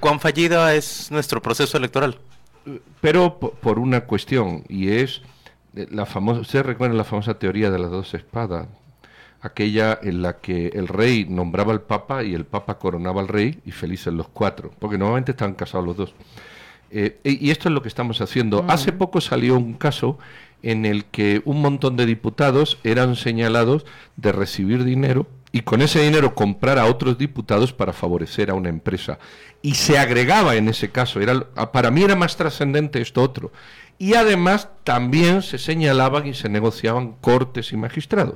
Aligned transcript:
¿Cuán 0.00 0.20
fallida 0.20 0.74
es 0.74 1.10
nuestro 1.10 1.42
proceso 1.42 1.76
electoral? 1.76 2.18
Pero 3.00 3.38
por 3.38 3.78
una 3.78 4.02
cuestión, 4.02 4.64
y 4.68 4.88
es 4.90 5.22
la 5.74 6.06
famosa, 6.06 6.40
ustedes 6.40 6.66
recuerdan 6.66 6.96
la 6.96 7.04
famosa 7.04 7.38
teoría 7.38 7.70
de 7.70 7.78
las 7.78 7.90
dos 7.90 8.14
espadas, 8.14 8.66
aquella 9.40 9.98
en 10.02 10.22
la 10.22 10.38
que 10.38 10.68
el 10.68 10.88
rey 10.88 11.26
nombraba 11.28 11.72
al 11.72 11.82
papa 11.82 12.24
y 12.24 12.34
el 12.34 12.44
papa 12.44 12.78
coronaba 12.78 13.20
al 13.20 13.28
rey 13.28 13.60
y 13.64 13.70
felices 13.70 14.12
los 14.12 14.28
cuatro, 14.28 14.72
porque 14.78 14.98
normalmente 14.98 15.32
estaban 15.32 15.54
casados 15.54 15.86
los 15.86 15.96
dos. 15.96 16.14
Eh, 16.90 17.18
y 17.24 17.50
esto 17.50 17.68
es 17.68 17.74
lo 17.74 17.82
que 17.82 17.88
estamos 17.88 18.20
haciendo. 18.20 18.64
Hace 18.68 18.92
poco 18.92 19.20
salió 19.20 19.56
un 19.56 19.74
caso 19.74 20.18
en 20.62 20.86
el 20.86 21.04
que 21.04 21.42
un 21.44 21.60
montón 21.60 21.96
de 21.96 22.06
diputados 22.06 22.78
eran 22.84 23.16
señalados 23.16 23.84
de 24.16 24.32
recibir 24.32 24.84
dinero 24.84 25.26
y 25.56 25.62
con 25.62 25.80
ese 25.80 26.02
dinero 26.02 26.34
comprar 26.34 26.78
a 26.78 26.84
otros 26.84 27.16
diputados 27.16 27.72
para 27.72 27.94
favorecer 27.94 28.50
a 28.50 28.54
una 28.54 28.68
empresa. 28.68 29.18
Y 29.62 29.74
se 29.74 29.98
agregaba 29.98 30.54
en 30.54 30.68
ese 30.68 30.90
caso, 30.90 31.18
era, 31.18 31.48
para 31.72 31.90
mí 31.90 32.02
era 32.02 32.14
más 32.14 32.36
trascendente 32.36 33.00
esto 33.00 33.22
otro. 33.22 33.52
Y 33.98 34.12
además 34.12 34.68
también 34.84 35.40
se 35.40 35.56
señalaban 35.56 36.26
y 36.26 36.34
se 36.34 36.50
negociaban 36.50 37.12
cortes 37.22 37.72
y 37.72 37.78
magistrados. 37.78 38.34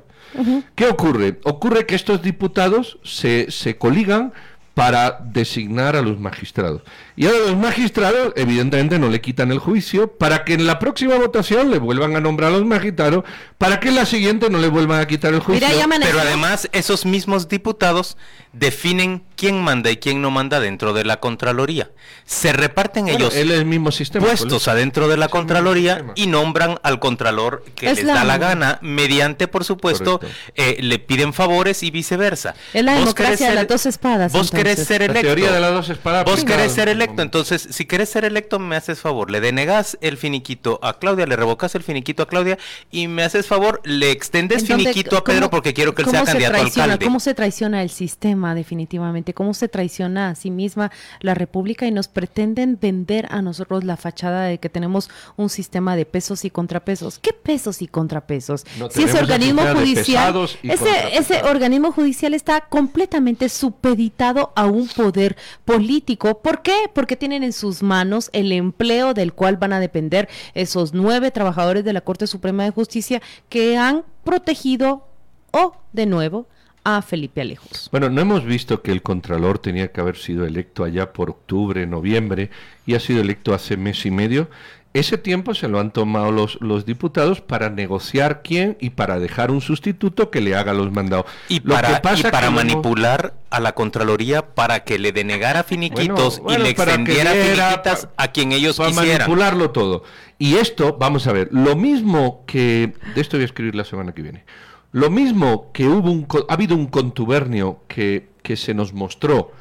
¿Qué 0.74 0.86
ocurre? 0.86 1.38
Ocurre 1.44 1.84
que 1.84 1.94
estos 1.94 2.22
diputados 2.22 2.98
se, 3.04 3.50
se 3.50 3.76
coligan 3.76 4.32
para 4.72 5.20
designar 5.22 5.96
a 5.96 6.00
los 6.00 6.18
magistrados. 6.18 6.80
Y 7.20 7.26
ahora 7.26 7.38
los 7.48 7.56
magistrados, 7.58 8.32
evidentemente, 8.34 8.98
no 8.98 9.10
le 9.10 9.20
quitan 9.20 9.52
el 9.52 9.58
juicio 9.58 10.10
para 10.10 10.42
que 10.42 10.54
en 10.54 10.66
la 10.66 10.78
próxima 10.78 11.16
votación 11.16 11.70
le 11.70 11.76
vuelvan 11.76 12.16
a 12.16 12.20
nombrar 12.20 12.48
a 12.48 12.54
los 12.54 12.64
magistrados, 12.64 13.24
para 13.58 13.78
que 13.78 13.88
en 13.88 13.96
la 13.96 14.06
siguiente 14.06 14.48
no 14.48 14.56
le 14.56 14.68
vuelvan 14.68 15.02
a 15.02 15.06
quitar 15.06 15.34
el 15.34 15.40
juicio. 15.40 15.68
Pero 16.00 16.18
además, 16.18 16.70
esos 16.72 17.04
mismos 17.04 17.46
diputados 17.46 18.16
definen 18.54 19.22
quién 19.36 19.60
manda 19.60 19.90
y 19.90 19.98
quién 19.98 20.22
no 20.22 20.30
manda 20.30 20.60
dentro 20.60 20.94
de 20.94 21.04
la 21.04 21.20
Contraloría. 21.20 21.90
Se 22.24 22.54
reparten 22.54 23.08
ellos 23.08 23.34
el 23.34 23.66
mismo 23.66 23.92
sistema, 23.92 24.26
puestos 24.26 24.66
adentro 24.66 25.06
de 25.06 25.18
la 25.18 25.28
Contraloría 25.28 26.06
y 26.14 26.26
nombran 26.26 26.80
al 26.82 27.00
Contralor 27.00 27.64
que 27.74 27.84
les 27.84 28.06
da 28.06 28.24
la 28.24 28.38
gana, 28.38 28.78
mediante, 28.80 29.46
por 29.46 29.64
supuesto, 29.64 30.20
eh, 30.54 30.78
le 30.80 30.98
piden 30.98 31.34
favores 31.34 31.82
y 31.82 31.90
viceversa. 31.90 32.54
Es 32.72 32.82
la 32.82 32.94
democracia 32.94 33.50
de 33.50 33.56
las 33.56 33.68
dos 33.68 33.84
espadas. 33.84 34.32
Vos 34.32 34.50
querés 34.50 34.86
ser 34.86 35.02
electo. 35.02 35.20
teoría 35.20 35.52
de 35.52 35.60
las 35.60 35.72
dos 35.72 35.90
espadas. 35.90 36.24
Vos 36.24 36.44
querés 36.44 36.72
ser 36.72 36.88
electo 36.88 37.09
entonces, 37.18 37.68
si 37.70 37.86
quieres 37.86 38.08
ser 38.08 38.24
electo, 38.24 38.58
me 38.58 38.76
haces 38.76 39.00
favor, 39.00 39.30
le 39.30 39.40
denegas 39.40 39.98
el 40.00 40.16
finiquito 40.16 40.78
a 40.82 40.98
Claudia, 40.98 41.26
le 41.26 41.36
revocas 41.36 41.74
el 41.74 41.82
finiquito 41.82 42.22
a 42.22 42.28
Claudia 42.28 42.58
y 42.90 43.08
me 43.08 43.22
haces 43.22 43.46
favor, 43.46 43.80
le 43.84 44.10
extendes 44.10 44.66
finiquito 44.66 45.16
a 45.16 45.24
Pedro 45.24 45.50
porque 45.50 45.74
quiero 45.74 45.94
que 45.94 46.02
él 46.02 46.08
sea 46.08 46.24
candidato 46.24 46.56
a 46.56 46.60
alcalde. 46.60 47.04
¿Cómo 47.04 47.20
se 47.20 47.34
traiciona 47.34 47.82
el 47.82 47.90
sistema 47.90 48.54
definitivamente? 48.54 49.34
¿Cómo 49.34 49.54
se 49.54 49.68
traiciona 49.68 50.30
a 50.30 50.34
sí 50.34 50.50
misma 50.50 50.90
la 51.20 51.34
República 51.34 51.86
y 51.86 51.90
nos 51.90 52.08
pretenden 52.08 52.78
vender 52.80 53.26
a 53.30 53.42
nosotros 53.42 53.84
la 53.84 53.96
fachada 53.96 54.44
de 54.44 54.58
que 54.58 54.68
tenemos 54.68 55.10
un 55.36 55.48
sistema 55.48 55.96
de 55.96 56.06
pesos 56.06 56.44
y 56.44 56.50
contrapesos? 56.50 57.18
¿Qué 57.18 57.32
pesos 57.32 57.82
y 57.82 57.86
contrapesos? 57.86 58.64
si 58.90 59.02
ese 59.02 59.18
organismo 59.18 59.62
judicial, 59.74 60.48
ese, 60.62 61.16
ese 61.16 61.42
organismo 61.42 61.92
judicial 61.92 62.34
está 62.34 62.60
completamente 62.62 63.48
supeditado 63.48 64.52
a 64.54 64.66
un 64.66 64.88
poder 64.88 65.36
político. 65.64 66.40
¿Por 66.40 66.62
qué? 66.62 66.90
porque 66.92 66.99
tienen 67.16 67.42
en 67.42 67.52
sus 67.52 67.82
manos 67.82 68.30
el 68.32 68.52
empleo 68.52 69.14
del 69.14 69.32
cual 69.32 69.56
van 69.56 69.72
a 69.72 69.80
depender 69.80 70.28
esos 70.54 70.94
nueve 70.94 71.30
trabajadores 71.30 71.84
de 71.84 71.92
la 71.92 72.00
Corte 72.00 72.26
Suprema 72.26 72.64
de 72.64 72.70
Justicia 72.70 73.20
que 73.48 73.76
han 73.76 74.04
protegido 74.24 75.06
o, 75.52 75.76
de 75.92 76.06
nuevo, 76.06 76.46
a 76.84 77.02
Felipe 77.02 77.40
Alejos. 77.40 77.88
Bueno, 77.92 78.08
no 78.08 78.20
hemos 78.20 78.44
visto 78.44 78.82
que 78.82 78.92
el 78.92 79.02
Contralor 79.02 79.58
tenía 79.58 79.92
que 79.92 80.00
haber 80.00 80.16
sido 80.16 80.46
electo 80.46 80.84
allá 80.84 81.12
por 81.12 81.30
octubre, 81.30 81.86
noviembre, 81.86 82.50
y 82.86 82.94
ha 82.94 83.00
sido 83.00 83.20
electo 83.20 83.52
hace 83.52 83.76
mes 83.76 84.06
y 84.06 84.10
medio. 84.10 84.48
Ese 84.92 85.18
tiempo 85.18 85.54
se 85.54 85.68
lo 85.68 85.78
han 85.78 85.92
tomado 85.92 86.32
los, 86.32 86.58
los 86.60 86.84
diputados 86.84 87.40
para 87.40 87.70
negociar 87.70 88.42
quién 88.42 88.76
y 88.80 88.90
para 88.90 89.20
dejar 89.20 89.52
un 89.52 89.60
sustituto 89.60 90.30
que 90.30 90.40
le 90.40 90.56
haga 90.56 90.74
los 90.74 90.90
mandados. 90.90 91.26
Y 91.48 91.60
para, 91.60 92.02
para 92.02 92.50
manipular 92.50 93.34
a 93.50 93.60
la 93.60 93.72
Contraloría 93.72 94.46
para 94.54 94.82
que 94.82 94.98
le 94.98 95.12
denegara 95.12 95.62
finiquitos 95.62 96.42
y 96.48 96.58
le 96.58 96.70
extendiera 96.70 97.30
finiquitas 97.30 98.08
a 98.16 98.28
quien 98.32 98.50
ellos 98.50 98.78
para 98.78 98.90
quisieran. 98.90 99.18
manipularlo 99.18 99.70
todo. 99.70 100.02
Y 100.38 100.56
esto, 100.56 100.96
vamos 100.98 101.28
a 101.28 101.32
ver, 101.32 101.50
lo 101.52 101.76
mismo 101.76 102.42
que... 102.46 102.92
De 103.14 103.20
esto 103.20 103.36
voy 103.36 103.42
a 103.42 103.46
escribir 103.46 103.76
la 103.76 103.84
semana 103.84 104.12
que 104.12 104.22
viene. 104.22 104.44
Lo 104.90 105.08
mismo 105.08 105.70
que 105.72 105.86
hubo 105.86 106.10
un, 106.10 106.26
ha 106.48 106.52
habido 106.52 106.74
un 106.74 106.86
contubernio 106.86 107.84
que, 107.86 108.30
que 108.42 108.56
se 108.56 108.74
nos 108.74 108.92
mostró 108.92 109.52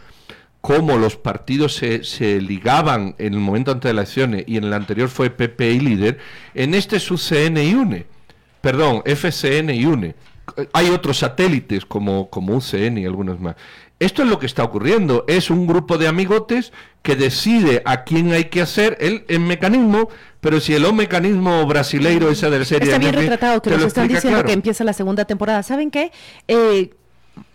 cómo 0.61 0.97
los 0.97 1.15
partidos 1.15 1.75
se, 1.75 2.03
se, 2.03 2.41
ligaban 2.41 3.15
en 3.17 3.33
el 3.33 3.39
momento 3.39 3.71
antes 3.71 3.89
de 3.89 3.93
las 3.93 4.17
elecciones 4.17 4.43
y 4.47 4.57
en 4.57 4.65
el 4.65 4.73
anterior 4.73 5.09
fue 5.09 5.29
PP 5.29 5.71
y 5.71 5.79
líder, 5.79 6.17
en 6.53 6.73
este 6.73 6.97
es 6.97 7.09
UCN 7.09 7.57
y 7.57 7.73
UNE, 7.73 8.05
perdón, 8.61 9.01
FCN 9.05 9.69
y 9.69 9.85
UNE. 9.85 10.15
Hay 10.73 10.89
otros 10.89 11.19
satélites 11.19 11.85
como, 11.85 12.29
como 12.29 12.55
UCN 12.55 12.97
y 12.97 13.05
algunos 13.05 13.39
más. 13.39 13.55
Esto 13.99 14.23
es 14.23 14.29
lo 14.29 14.39
que 14.39 14.45
está 14.45 14.63
ocurriendo. 14.63 15.25
Es 15.27 15.49
un 15.49 15.67
grupo 15.67 15.97
de 15.97 16.07
amigotes 16.07 16.71
que 17.01 17.15
decide 17.15 17.81
a 17.85 18.03
quién 18.03 18.31
hay 18.31 18.45
que 18.45 18.61
hacer 18.61 18.97
el, 19.01 19.25
el 19.27 19.41
mecanismo, 19.41 20.09
pero 20.39 20.59
si 20.61 20.73
el 20.73 20.85
o 20.85 20.93
mecanismo 20.93 21.65
brasileiro 21.67 22.29
esa 22.29 22.49
del 22.49 22.65
serie... 22.65 22.87
Está 22.87 22.97
bien 22.97 23.13
retratado, 23.13 23.61
que 23.61 23.71
nos 23.71 23.83
están 23.83 24.07
diciendo 24.07 24.43
que 24.43 24.53
empieza 24.53 24.83
la 24.85 24.93
segunda 24.93 25.25
temporada. 25.25 25.63
¿Saben 25.63 25.91
qué? 25.91 26.11
Eh, 26.47 26.91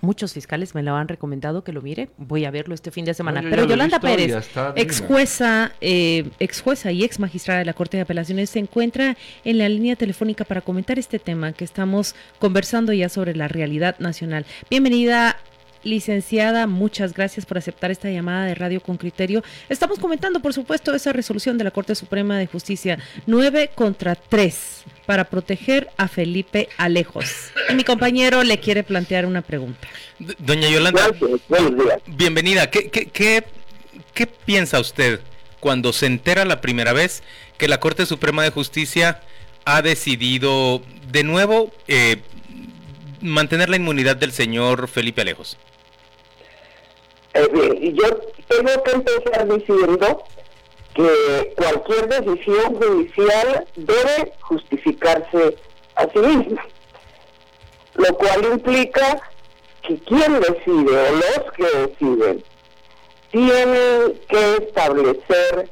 muchos 0.00 0.33
fiscales 0.33 0.75
me 0.75 0.83
lo 0.83 0.95
han 0.95 1.09
recomendado 1.09 1.65
que 1.65 1.72
lo 1.72 1.83
mire. 1.83 2.11
Voy 2.17 2.45
a 2.45 2.50
verlo 2.50 2.75
este 2.75 2.91
fin 2.91 3.05
de 3.05 3.15
semana. 3.15 3.43
Pero 3.43 3.67
Yolanda 3.67 4.00
Pérez, 4.00 4.50
ex 4.77 5.00
jueza, 5.00 5.72
eh, 5.81 6.28
ex 6.39 6.61
jueza 6.61 6.93
y 6.93 7.05
ex 7.05 7.19
magistrada 7.19 7.61
de 7.61 7.65
la 7.65 7.75
Corte 7.75 7.97
de 7.97 8.03
Apelaciones, 8.03 8.50
se 8.50 8.59
encuentra 8.59 9.17
en 9.45 9.59
la 9.59 9.69
línea 9.69 9.97
telefónica 9.97 10.45
para 10.45 10.61
comentar 10.61 10.99
este 10.99 11.19
tema 11.19 11.53
que 11.53 11.65
estamos 11.65 12.15
conversando 12.39 12.93
ya 12.93 13.09
sobre 13.09 13.34
la 13.34 13.49
realidad 13.49 13.97
nacional. 13.99 14.47
Bienvenida. 14.71 15.37
Licenciada, 15.84 16.67
muchas 16.67 17.12
gracias 17.12 17.45
por 17.45 17.59
aceptar 17.59 17.91
esta 17.91 18.11
llamada 18.11 18.47
de 18.47 18.55
Radio 18.55 18.81
con 18.81 18.97
Criterio. 18.97 19.45
Estamos 19.69 19.99
comentando, 19.99 20.41
por 20.41 20.55
supuesto, 20.55 20.95
esa 20.95 21.12
resolución 21.12 21.59
de 21.59 21.65
la 21.65 21.71
Corte 21.71 21.95
Suprema 21.95 22.39
de 22.39 22.47
Justicia 22.47 22.99
9 23.27 23.71
contra 23.75 24.15
3 24.15 24.84
para 25.05 25.25
proteger 25.25 25.91
a 25.99 26.09
Felipe 26.09 26.71
Alejos. 26.78 27.50
Y 27.69 27.75
mi 27.75 27.84
compañero 27.84 28.43
le 28.45 28.59
quiere 28.59 28.83
plantear 28.83 29.27
una 29.27 29.43
pregunta. 29.43 29.87
Doña 30.39 30.71
Yolanda, 30.71 31.09
bienvenida. 32.06 32.71
¿Qué, 32.71 32.89
qué, 32.89 33.45
qué, 34.15 34.27
piensa 34.27 34.81
usted 34.81 35.21
cuando 35.61 35.93
se 35.93 36.06
entera 36.06 36.47
la 36.47 36.62
primera 36.62 36.95
vez 36.95 37.22
que 37.59 37.69
la 37.69 37.78
Corte 37.78 38.06
Suprema 38.06 38.43
de 38.43 38.51
Justicia 38.51 39.21
ha 39.66 39.83
decidido 39.83 40.83
de 41.11 41.25
nuevo 41.25 41.72
eh, 41.89 42.22
mantener 43.21 43.69
la 43.69 43.77
inmunidad 43.77 44.16
del 44.16 44.33
señor 44.33 44.89
Felipe 44.89 45.21
Alejos? 45.21 45.59
Eh, 47.34 47.93
yo 47.95 48.21
tengo 48.49 48.83
que 48.84 48.91
empezar 48.93 49.49
diciendo 49.49 50.25
que 50.95 51.55
cualquier 51.56 52.09
decisión 52.09 52.75
judicial 52.77 53.67
debe 53.75 54.33
justificarse 54.41 55.56
a 55.97 56.03
sí 56.05 56.19
misma, 56.19 56.65
lo 57.95 58.17
cual 58.17 58.45
implica 58.53 59.21
que 59.83 59.99
quien 59.99 60.41
decide 60.41 60.97
o 60.97 61.12
los 61.12 61.53
que 61.56 61.78
deciden 61.78 62.45
tienen 63.33 64.21
que 64.28 64.56
establecer 64.56 65.69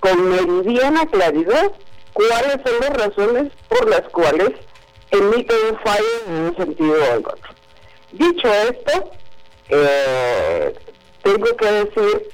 con 0.00 0.28
meridiana 0.28 1.06
claridad 1.06 1.72
cuáles 2.12 2.58
son 2.64 2.80
las 2.80 2.90
razones 2.90 3.52
por 3.68 3.88
las 3.88 4.02
cuales 4.10 4.50
emiten 5.10 5.56
un 5.70 5.78
fallo 5.78 6.04
en 6.26 6.34
un 6.34 6.56
sentido 6.56 6.92
o 6.92 7.14
en 7.14 7.18
otro. 7.18 7.54
Dicho 8.12 8.48
esto, 8.48 9.10
eh, 9.70 10.74
tengo 11.22 11.56
que 11.56 11.66
decir 11.66 12.28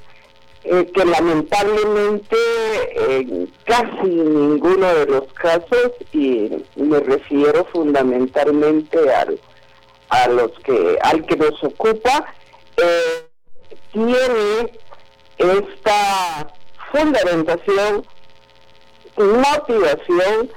eh, 0.64 0.90
que 0.92 1.04
lamentablemente 1.04 2.36
en 2.96 3.52
casi 3.64 4.08
ninguno 4.08 4.94
de 4.94 5.06
los 5.06 5.32
casos, 5.34 5.92
y 6.12 6.50
me 6.74 7.00
refiero 7.00 7.64
fundamentalmente 7.72 8.98
al, 9.14 9.38
a 10.08 10.28
los 10.28 10.50
que, 10.64 10.98
al 11.02 11.24
que 11.26 11.36
nos 11.36 11.62
ocupa, 11.62 12.34
eh, 12.78 13.28
tiene 13.92 14.72
esta 15.38 16.52
fundamentación, 16.90 18.04
motivación 19.16 20.50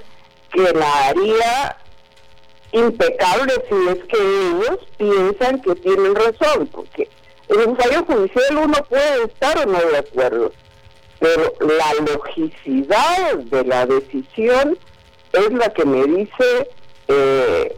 que 0.52 0.74
la 0.74 1.08
haría 1.08 1.78
impecable 2.72 3.54
si 3.70 3.90
es 3.90 4.04
que 4.06 4.18
ellos 4.18 4.80
piensan 4.98 5.62
que 5.62 5.76
tienen 5.76 6.16
razón, 6.16 6.68
porque 6.72 7.10
en 7.50 7.70
un 7.70 7.78
fallo 7.78 8.06
judicial 8.06 8.58
uno 8.64 8.78
puede 8.88 9.24
estar 9.26 9.58
o 9.60 9.66
no 9.66 9.80
de 9.80 9.98
acuerdo, 9.98 10.54
pero 11.20 11.54
la 11.60 11.94
logicidad 12.14 13.36
de 13.38 13.64
la 13.66 13.86
decisión 13.86 14.78
es 15.34 15.52
la 15.52 15.70
que 15.74 15.86
me 15.86 16.06
dice 16.06 16.70
eh, 17.08 17.74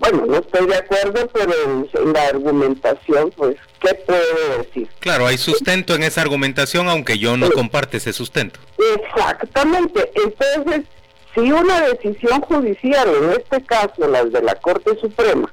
bueno, 0.00 0.24
no 0.26 0.38
estoy 0.38 0.66
de 0.66 0.76
acuerdo, 0.76 1.28
pero 1.28 1.52
en, 1.64 2.12
la 2.12 2.24
argumentación, 2.24 3.30
pues, 3.36 3.56
¿qué 3.80 3.94
puedo 3.94 4.58
decir? 4.58 4.88
Claro, 4.98 5.26
hay 5.26 5.36
sustento 5.36 5.94
en 5.94 6.02
esa 6.02 6.22
argumentación, 6.22 6.88
aunque 6.88 7.18
yo 7.18 7.36
no 7.36 7.50
comparte 7.50 7.98
ese 7.98 8.14
sustento. 8.14 8.60
Exactamente. 8.96 10.10
Entonces, 10.14 10.86
si 11.34 11.52
una 11.52 11.82
decisión 11.82 12.40
judicial, 12.40 13.08
en 13.22 13.30
este 13.32 13.62
caso 13.64 14.08
la 14.08 14.24
de 14.24 14.40
la 14.40 14.54
Corte 14.54 14.98
Suprema, 14.98 15.52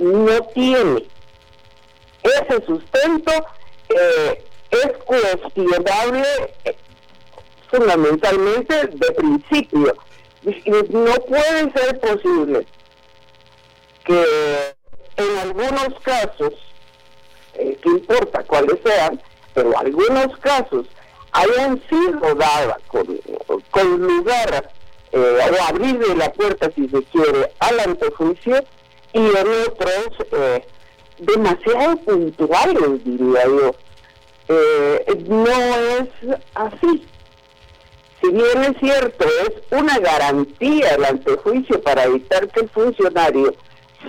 no 0.00 0.40
tiene 0.54 1.06
ese 2.22 2.64
sustento, 2.66 3.32
eh, 3.88 4.44
es 4.70 4.92
cuestionable 5.04 6.24
eh, 6.64 6.76
fundamentalmente 7.70 8.86
de 8.86 9.12
principio. 9.12 9.94
No 10.90 11.14
puede 11.14 11.72
ser 11.72 12.00
posible 12.00 12.66
que 14.04 14.74
en 15.16 15.38
algunos 15.38 16.00
casos, 16.00 16.52
eh, 17.54 17.78
que 17.82 17.88
importa 17.88 18.42
cuáles 18.44 18.78
sean, 18.84 19.20
pero 19.54 19.78
algunos 19.78 20.36
casos 20.38 20.86
hayan 21.32 21.80
sido 21.88 22.34
dadas 22.34 22.78
con, 22.88 23.06
con 23.70 24.00
lugar 24.00 24.70
o 25.12 25.62
abrir 25.68 26.16
la 26.16 26.32
puerta, 26.32 26.70
si 26.74 26.88
se 26.88 27.02
quiere, 27.04 27.52
al 27.60 27.80
antejuicio 27.80 28.64
y 29.12 29.18
en 29.18 29.48
otros 29.68 30.16
demasiado 31.26 31.96
puntuales, 31.98 33.04
diría 33.04 33.44
yo. 33.46 33.74
Eh, 34.48 35.24
no 35.28 35.46
es 35.46 36.08
así. 36.54 37.06
Si 38.20 38.30
bien 38.30 38.62
es 38.62 38.78
cierto, 38.78 39.24
es 39.24 39.78
una 39.78 39.98
garantía 39.98 40.94
el 40.94 41.04
antejuicio 41.04 41.82
para 41.82 42.04
evitar 42.04 42.48
que 42.48 42.60
el 42.60 42.70
funcionario 42.70 43.54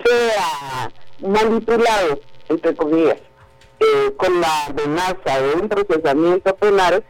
sea 0.06 0.92
manipulado, 1.20 2.20
entre 2.50 2.76
comillas, 2.76 3.18
eh, 3.80 4.14
con 4.18 4.40
la 4.40 4.66
amenaza 4.66 5.42
de 5.42 5.54
un 5.56 5.70
procesamiento 5.70 6.56
penal, 6.56 7.04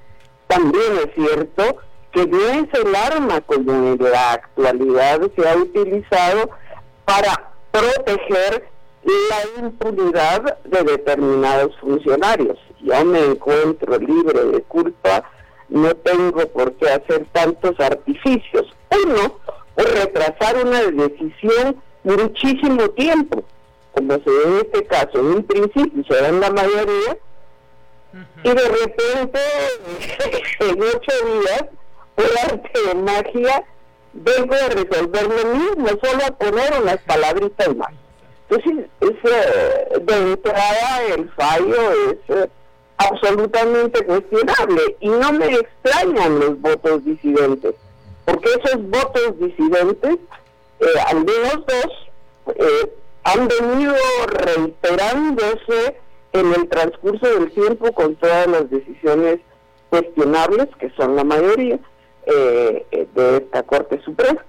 también 0.48 0.94
es 1.04 1.14
cierto 1.16 1.78
que 2.12 2.28
no 2.28 2.40
es 2.40 2.68
el 2.74 2.96
arma 2.96 3.42
como 3.42 3.72
en 3.72 3.98
la 4.00 4.34
actualidad 4.34 5.20
se 5.36 5.50
ha 5.50 5.56
utilizado 5.58 6.50
para 7.06 7.52
proteger 7.72 8.73
la 9.06 9.66
impunidad 9.66 10.58
de 10.64 10.84
determinados 10.84 11.76
funcionarios. 11.80 12.58
Yo 12.82 13.04
me 13.06 13.24
encuentro 13.26 13.98
libre 13.98 14.44
de 14.46 14.62
culpa, 14.64 15.30
no 15.70 15.94
tengo 15.96 16.48
por 16.50 16.74
qué 16.74 16.90
hacer 16.90 17.26
tantos 17.32 17.80
artificios. 17.80 18.66
Uno, 19.06 19.40
por 19.76 19.86
retrasar 19.86 20.64
una 20.66 20.82
decisión 20.84 21.82
muchísimo 22.04 22.90
tiempo, 22.92 23.44
como 23.94 24.14
se 24.14 24.30
ve 24.30 24.44
en 24.46 24.58
este 24.58 24.86
caso, 24.86 25.20
en 25.20 25.26
un 25.26 25.44
principio 25.44 26.04
se 26.08 26.22
da 26.22 26.30
en 26.30 26.40
la 26.40 26.50
mayoría, 26.52 27.18
y 28.44 28.50
de 28.50 28.68
repente, 28.70 29.40
en 30.60 30.84
ocho 30.84 31.26
días, 31.26 31.66
por 32.16 32.26
arte 32.44 32.80
de 32.88 32.96
magia, 32.96 33.64
vengo 34.14 34.54
a 34.54 34.70
resolver 34.70 35.24
lo 35.24 35.56
mismo, 35.56 35.88
solo 36.04 36.26
a 36.28 36.32
poner 36.38 36.74
unas 36.80 36.98
palabritas 37.00 37.76
más. 37.76 38.03
Entonces, 38.50 38.86
es, 39.00 40.06
de 40.06 40.32
entrada 40.32 41.06
el 41.16 41.30
fallo 41.32 41.92
es 42.10 42.18
eh, 42.30 42.50
absolutamente 42.98 44.06
cuestionable 44.06 44.98
y 45.00 45.10
no 45.10 45.34
me 45.34 45.56
extrañan 45.56 46.40
los 46.40 46.62
votos 46.62 47.04
disidentes, 47.06 47.76
porque 48.26 48.50
esos 48.64 48.82
votos 48.90 49.40
disidentes 49.40 50.20
eh, 50.84 51.00
al 51.08 51.18
menos 51.24 51.66
dos, 51.66 52.56
eh, 52.58 52.94
han 53.24 53.48
venido 53.48 53.96
reiterándose 54.28 55.98
en 56.34 56.54
el 56.54 56.68
transcurso 56.68 57.26
del 57.26 57.52
tiempo 57.52 57.92
con 57.94 58.16
todas 58.16 58.48
las 58.48 58.70
decisiones 58.70 59.40
cuestionables, 59.90 60.68
que 60.80 60.90
son 60.98 61.16
la 61.16 61.24
mayoría, 61.24 61.80
eh, 62.26 62.86
de 62.92 63.38
esta 63.38 63.64
Corte 63.64 64.02
Suprema. 64.04 64.44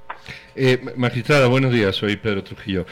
magistrada, 0.97 1.47
buenos 1.47 1.73
días, 1.73 1.95
soy 1.95 2.17
Pedro 2.17 2.43
Trujillo. 2.43 2.87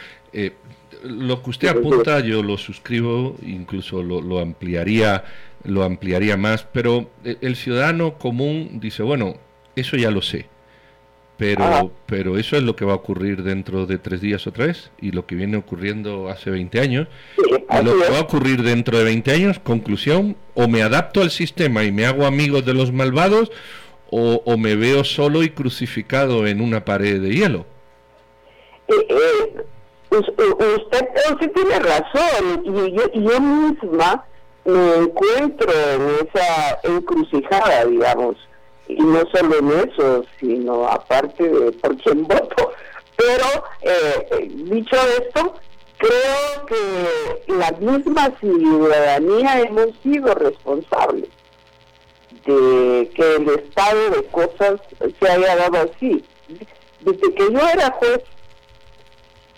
Lo 1.04 1.42
que 1.42 1.50
usted 1.50 1.68
apunta 1.68 2.20
yo 2.20 2.42
lo 2.42 2.58
suscribo, 2.58 3.36
incluso 3.42 4.02
lo, 4.02 4.20
lo, 4.20 4.38
ampliaría, 4.38 5.24
lo 5.64 5.82
ampliaría 5.82 6.36
más, 6.36 6.66
pero 6.72 7.10
el 7.24 7.56
ciudadano 7.56 8.18
común 8.18 8.80
dice, 8.80 9.02
bueno, 9.02 9.36
eso 9.76 9.96
ya 9.96 10.10
lo 10.10 10.22
sé 10.22 10.46
pero, 11.42 11.90
pero 12.06 12.38
eso 12.38 12.56
es 12.56 12.62
lo 12.62 12.76
que 12.76 12.84
va 12.84 12.92
a 12.92 12.96
ocurrir 12.96 13.42
dentro 13.42 13.84
de 13.84 13.98
tres 13.98 14.20
días 14.20 14.46
otra 14.46 14.66
vez 14.66 14.92
y 15.00 15.10
lo 15.10 15.26
que 15.26 15.34
viene 15.34 15.56
ocurriendo 15.56 16.28
hace 16.28 16.50
20 16.50 16.78
años. 16.78 17.08
lo 17.36 17.98
que 17.98 18.10
va 18.10 18.18
a 18.18 18.22
ocurrir 18.22 18.62
dentro 18.62 18.96
de 18.96 19.02
20 19.02 19.32
años, 19.32 19.58
conclusión, 19.58 20.36
o 20.54 20.68
me 20.68 20.82
adapto 20.82 21.20
al 21.20 21.32
sistema 21.32 21.82
y 21.82 21.90
me 21.90 22.06
hago 22.06 22.26
amigo 22.26 22.62
de 22.62 22.74
los 22.74 22.92
malvados 22.92 23.50
o, 24.08 24.56
me 24.56 24.76
veo 24.76 25.02
solo 25.02 25.42
y 25.42 25.50
crucificado 25.50 26.46
en 26.46 26.60
una 26.60 26.84
pared 26.84 27.20
de 27.20 27.34
hielo. 27.34 27.66
Eh, 28.86 28.92
eh, 29.08 29.62
usted, 30.18 31.52
tiene 31.54 31.78
razón 31.78 32.62
y 32.64 32.92
yo, 32.92 33.12
yo 33.12 33.40
misma 33.40 34.24
me 34.64 34.94
encuentro 34.96 35.72
en 35.72 36.26
esa 36.26 36.78
encrucijada, 36.84 37.84
digamos 37.86 38.36
y 38.88 39.02
no 39.02 39.22
solo 39.32 39.58
en 39.58 39.88
eso, 39.88 40.24
sino 40.38 40.86
aparte 40.86 41.48
de 41.48 41.72
por 41.72 41.96
quién 41.98 42.22
voto. 42.28 42.72
Pero 43.16 43.64
eh, 43.82 44.48
dicho 44.50 44.96
esto, 45.20 45.54
creo 45.98 46.66
que 46.66 47.52
la 47.52 47.70
misma 47.72 48.32
ciudadanía 48.40 49.60
hemos 49.60 49.88
sido 50.02 50.34
responsables 50.34 51.28
de 52.44 53.10
que 53.14 53.36
el 53.36 53.48
estado 53.50 54.10
de 54.10 54.24
cosas 54.26 54.80
se 55.20 55.28
haya 55.28 55.56
dado 55.56 55.90
así. 55.90 56.24
Desde 57.00 57.34
que 57.34 57.52
yo 57.52 57.60
era 57.60 57.90
juez 57.92 58.20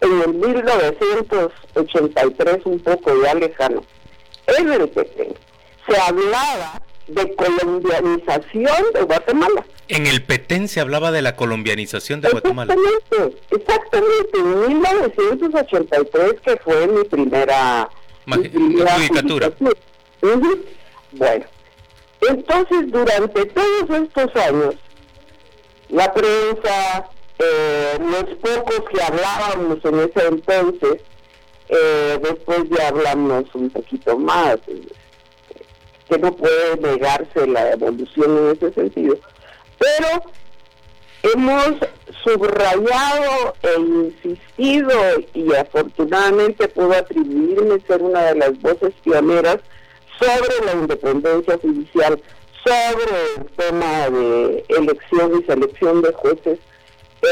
en 0.04 0.22
el 0.22 0.34
1983, 0.34 2.66
un 2.66 2.78
poco 2.80 3.12
ya 3.22 3.34
lejano, 3.34 3.84
en 4.46 4.72
el 4.72 4.88
PP, 4.88 5.34
se 5.88 6.00
hablaba 6.00 6.80
de 7.06 7.34
colombianización 7.34 8.92
de 8.94 9.02
Guatemala. 9.02 9.66
En 9.88 10.06
el 10.06 10.22
Petén 10.22 10.68
se 10.68 10.80
hablaba 10.80 11.12
de 11.12 11.20
la 11.20 11.36
colombianización 11.36 12.22
de 12.22 12.30
Guatemala. 12.30 12.74
Exactamente, 12.74 13.36
exactamente. 13.50 14.38
En 14.38 14.68
1983, 14.68 16.40
que 16.42 16.56
fue 16.56 16.86
mi 16.86 17.04
primera, 17.04 17.90
mi 18.24 18.48
primera 18.48 18.96
Bueno, 21.12 21.44
entonces 22.28 22.90
durante 22.90 23.44
todos 23.46 23.90
estos 23.90 24.36
años, 24.36 24.74
la 25.90 26.14
prensa, 26.14 27.10
eh, 27.38 27.98
los 28.00 28.24
pocos 28.36 28.82
que 28.90 29.02
hablábamos 29.02 29.78
en 29.84 30.00
ese 30.00 30.26
entonces, 30.26 31.02
eh, 31.68 32.18
después 32.22 32.64
ya 32.70 32.88
hablamos 32.88 33.44
un 33.54 33.70
poquito 33.70 34.18
más, 34.18 34.58
que 36.08 36.18
no 36.18 36.34
puede 36.36 36.76
negarse 36.76 37.46
la 37.46 37.72
evolución 37.72 38.38
en 38.38 38.56
ese 38.56 38.72
sentido. 38.72 39.18
Pero 39.78 40.22
hemos 41.32 41.76
subrayado 42.22 43.54
e 43.62 43.80
insistido 43.80 44.90
y 45.32 45.54
afortunadamente 45.54 46.68
puedo 46.68 46.92
atribuirme 46.92 47.80
ser 47.86 48.02
una 48.02 48.26
de 48.26 48.34
las 48.36 48.60
voces 48.60 48.92
pioneras 49.02 49.58
sobre 50.18 50.66
la 50.66 50.72
independencia 50.72 51.58
judicial, 51.58 52.20
sobre 52.64 53.36
el 53.36 53.46
tema 53.56 54.10
de 54.10 54.64
elección 54.68 55.40
y 55.40 55.44
selección 55.44 56.02
de 56.02 56.12
jueces, 56.12 56.58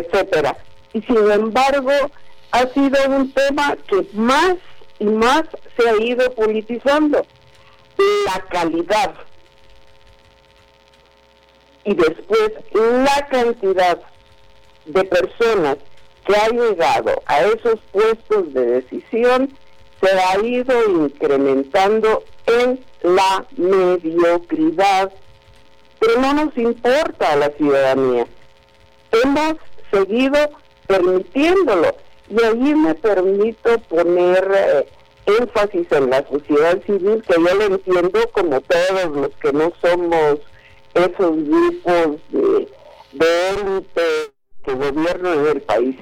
etcétera. 0.01 0.57
Y 0.93 1.03
sin 1.03 1.31
embargo, 1.31 1.93
ha 2.53 2.67
sido 2.69 2.99
un 3.09 3.33
tema 3.33 3.77
que 3.89 4.07
más 4.15 4.57
y 4.99 5.05
más 5.05 5.43
se 5.77 5.89
ha 5.89 5.97
ido 6.03 6.31
politizando 6.35 7.25
la 8.27 8.41
calidad 8.51 9.15
y 11.85 11.95
después 11.95 12.53
la 12.73 13.27
cantidad 13.29 13.99
de 14.87 15.05
personas 15.05 15.77
que 16.25 16.37
ha 16.37 16.49
llegado 16.49 17.23
a 17.27 17.41
esos 17.43 17.81
puestos 17.91 18.53
de 18.55 18.67
decisión 18.67 19.53
se 20.01 20.11
ha 20.11 20.39
ido 20.45 21.05
incrementando 21.05 22.25
en 22.47 22.85
la 23.03 23.47
mediocridad. 23.57 25.13
Pero 25.99 26.21
no 26.21 26.35
nos 26.35 26.57
importa 26.57 27.33
a 27.33 27.37
la 27.37 27.51
ciudadanía. 27.51 28.27
Hemos 29.13 29.55
seguido 29.93 30.39
permitiéndolo. 30.87 31.95
Y 32.29 32.43
ahí 32.43 32.75
me 32.75 32.95
permito 32.95 33.79
poner... 33.89 34.51
Eh, 34.55 34.87
énfasis 35.27 35.87
en 35.93 36.11
la 36.11 36.27
sociedad 36.29 36.81
civil 36.85 37.23
que 37.27 37.35
yo 37.35 37.55
lo 37.55 37.65
entiendo 37.65 38.21
como 38.33 38.61
todos 38.61 39.17
los 39.17 39.31
que 39.41 39.53
no 39.53 39.73
somos 39.81 40.39
esos 40.95 41.45
grupos 41.45 42.21
de, 42.31 42.69
élite 43.51 44.03
que 44.65 44.75
gobiernan 44.75 45.47
el 45.47 45.63
país. 45.63 45.97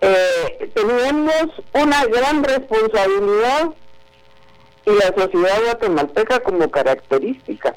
eh, 0.00 0.70
tenemos 0.74 1.46
una 1.72 2.04
gran 2.06 2.44
responsabilidad 2.44 3.70
y 4.84 4.90
la 4.90 5.14
sociedad 5.16 5.62
guatemalteca 5.64 6.40
como 6.40 6.70
característica 6.70 7.74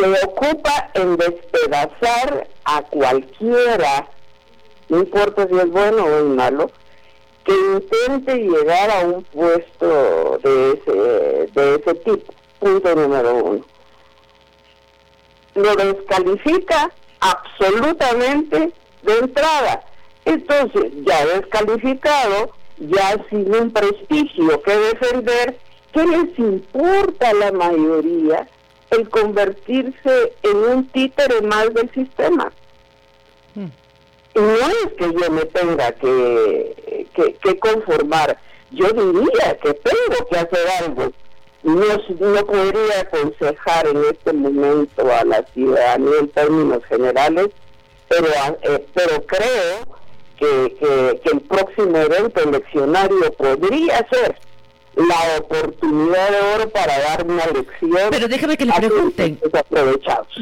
se 0.00 0.26
ocupa 0.26 0.90
en 0.94 1.16
despedazar 1.16 2.48
a 2.64 2.82
cualquiera, 2.82 4.08
no 4.88 4.98
importa 4.98 5.46
si 5.48 5.54
es 5.56 5.70
bueno 5.70 6.04
o 6.04 6.18
es 6.18 6.24
malo, 6.24 6.70
que 7.44 7.52
intente 7.52 8.36
llegar 8.36 8.90
a 8.90 9.00
un 9.06 9.24
puesto 9.24 10.38
de 10.42 10.72
ese, 10.72 10.92
de 11.52 11.74
ese 11.76 11.94
tipo. 11.94 12.34
Punto 12.58 12.94
número 12.94 13.34
uno. 13.36 13.64
Lo 15.54 15.74
descalifica 15.76 16.90
absolutamente 17.20 18.72
de 19.02 19.18
entrada. 19.18 19.84
Entonces, 20.24 20.92
ya 21.06 21.24
descalificado, 21.26 22.50
ya 22.78 23.16
sin 23.30 23.54
un 23.54 23.70
prestigio 23.70 24.62
que 24.62 24.76
defender, 24.76 25.58
¿qué 25.92 26.04
les 26.04 26.38
importa 26.38 27.30
a 27.30 27.34
la 27.34 27.52
mayoría 27.52 28.46
el 28.90 29.08
convertirse 29.08 30.32
en 30.42 30.56
un 30.56 30.88
títere 30.88 31.42
más 31.42 31.72
del 31.74 31.90
sistema? 31.92 32.52
Hmm. 33.54 33.66
Y 34.34 34.40
no 34.40 34.54
es 34.54 34.92
que 34.96 35.12
yo 35.12 35.30
me 35.30 35.44
tenga 35.46 35.92
que, 35.92 37.06
que, 37.42 37.58
conformar, 37.58 38.38
yo 38.70 38.86
diría 38.88 39.58
que 39.62 39.74
tengo 39.74 40.28
que 40.30 40.38
hacer 40.38 40.68
algo. 40.84 41.12
No, 41.62 41.74
no 42.20 42.46
podría 42.46 43.00
aconsejar 43.00 43.88
en 43.88 44.04
este 44.04 44.32
momento 44.32 45.12
a 45.12 45.24
la 45.24 45.42
ciudadanía 45.52 46.20
en 46.20 46.28
términos 46.28 46.84
generales, 46.84 47.48
pero, 48.08 48.26
eh, 48.62 48.86
pero 48.94 49.26
creo 49.26 49.98
que, 50.38 50.76
que, 50.78 51.30
el 51.30 51.40
próximo 51.40 51.96
evento 51.98 52.42
eleccionario 52.42 53.32
podría 53.32 54.06
ser 54.08 54.36
la 54.98 55.38
oportunidad 55.38 56.30
de 56.30 56.40
oro 56.54 56.70
para 56.70 56.98
dar 56.98 57.24
una 57.24 57.46
lección. 57.46 58.10
Pero 58.10 58.28
déjeme 58.28 58.56
que 58.56 58.66
le 58.66 58.72
pregunte. 58.72 59.38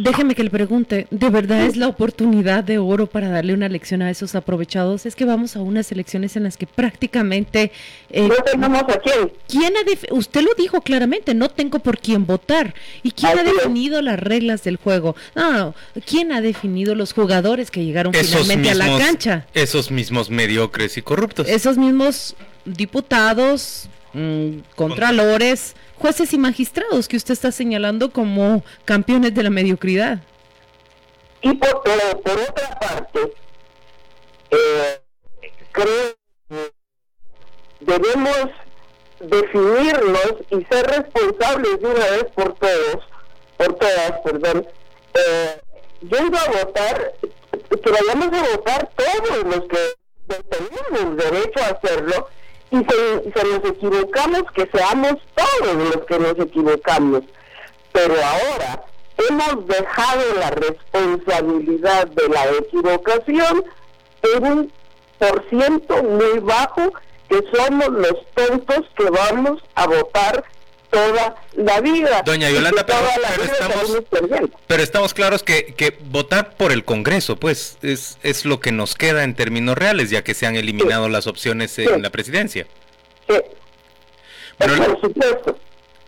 Déjeme 0.03 0.35
que 0.35 0.45
le 0.45 0.51
pregunte, 0.51 1.07
¿de 1.11 1.31
verdad 1.31 1.63
es 1.63 1.77
la 1.77 1.89
oportunidad 1.89 2.65
de 2.65 2.79
oro 2.79 3.07
para 3.07 3.29
darle 3.29 3.53
una 3.53 3.69
lección 3.69 4.03
a 4.03 4.11
esos 4.11 4.35
aprovechados? 4.35 5.05
Es 5.05 5.15
que 5.15 5.25
vamos 5.25 5.57
a 5.57 5.61
unas 5.61 5.93
elecciones 5.93 6.37
en 6.37 6.45
las 6.45 6.57
que 6.57 6.67
prácticamente... 6.67 7.71
Eh, 8.11 8.29
no 8.29 8.35
tenemos 8.37 8.83
a 8.83 8.99
quién. 9.01 9.33
¿quién 9.49 9.75
ha 9.77 10.15
usted 10.15 10.41
lo 10.41 10.55
dijo 10.57 10.81
claramente, 10.81 11.35
no 11.35 11.49
tengo 11.51 11.79
por 11.79 11.99
quién 11.99 12.27
votar. 12.27 12.75
¿Y 13.03 13.11
quién 13.13 13.39
ha 13.39 13.43
definido 13.43 14.01
las 14.03 14.19
reglas 14.19 14.65
del 14.65 14.77
juego? 14.77 15.17
No, 15.35 15.75
¿quién 16.07 16.33
ha 16.33 16.41
definido 16.41 16.95
los 16.95 17.13
jugadores 17.13 17.71
que 17.71 17.85
llegaron 17.85 18.13
finalmente 18.13 18.71
a 18.71 18.75
la 18.75 18.99
cancha? 18.99 19.47
Esos 19.55 19.91
mismos 19.91 20.31
mediocres 20.31 20.97
y 20.97 21.03
corruptos. 21.03 21.49
Esos 21.49 21.77
mismos 21.77 22.37
diputados, 22.65 23.89
Mm, 24.17 24.63
contralores, 24.75 25.77
jueces 25.99 26.33
y 26.33 26.39
magistrados 26.39 27.07
que 27.07 27.19
usted 27.19 27.35
está 27.35 27.53
señalando 27.53 28.11
como 28.11 28.65
campeones 28.87 29.35
de 29.35 29.43
la 29.43 29.51
mediocridad. 29.51 30.21
Y 31.43 31.53
por, 31.53 31.83
por 31.83 32.41
otra 32.41 32.79
parte, 32.81 33.35
eh, 34.53 35.01
creo 35.71 36.15
que 36.49 36.73
debemos 37.81 38.39
definirnos 39.21 40.33
y 40.51 40.65
ser 40.65 40.87
responsables 40.87 41.79
de 41.79 41.87
una 41.87 42.07
vez 42.07 42.25
por 42.35 42.55
todos, 42.55 43.05
por 43.59 43.75
todas, 43.75 44.13
perdón, 44.25 44.67
eh, 45.13 45.61
yendo 46.01 46.39
a 46.39 46.65
votar, 46.65 47.13
que 47.21 47.91
vayamos 47.91 48.29
a 48.29 48.57
votar 48.57 48.91
todos 48.97 49.45
los 49.45 49.69
que 49.69 50.43
tenemos 50.49 51.17
derecho 51.19 51.61
a 51.63 51.67
hacerlo 51.67 52.29
y 52.71 52.77
se, 52.77 53.45
nos 53.45 53.71
equivocamos, 53.71 54.43
que 54.55 54.69
seamos 54.73 55.15
todos 55.35 55.75
los 55.75 56.05
que 56.07 56.19
nos 56.19 56.39
equivocamos. 56.39 57.23
Pero 57.93 58.15
ahora 58.15 58.85
hemos 59.29 59.67
dejado 59.67 60.23
la 60.39 60.51
responsabilidad 60.51 62.07
de 62.09 62.29
la 62.29 62.47
equivocación 62.59 63.65
en 64.35 64.47
un 64.47 64.73
por 65.19 65.49
ciento 65.49 66.03
muy 66.03 66.41
bajo 66.41 66.93
que 67.29 67.43
somos 67.53 67.89
los 67.89 68.27
tontos 68.35 68.83
que 68.97 69.11
vamos 69.11 69.63
a 69.75 69.87
votar 69.87 70.45
toda 70.97 71.37
la 71.57 71.81
vida. 71.81 72.23
Doña 72.25 72.51
Yolanda, 72.51 72.87
pero, 72.87 72.99
estamos, 73.45 74.03
pero, 74.67 74.83
estamos, 74.83 75.15
claros 75.15 75.43
que, 75.43 75.75
que, 75.77 75.97
votar 76.07 76.57
por 76.57 76.73
el 76.73 76.85
Congreso, 76.85 77.37
pues, 77.37 77.77
es, 77.83 78.19
es 78.23 78.45
lo 78.47 78.61
que 78.61 78.73
nos 78.73 78.95
queda 78.95 79.25
en 79.25 79.35
términos 79.35 79.77
reales, 79.77 80.11
ya 80.11 80.25
que 80.25 80.33
se 80.33 80.47
han 80.47 80.57
eliminado 80.57 81.09
las 81.09 81.27
opciones 81.27 81.79
en 81.79 82.03
la 82.03 82.11
presidencia. 82.11 82.67
Sí. 83.29 83.37
Bueno, 84.59 84.99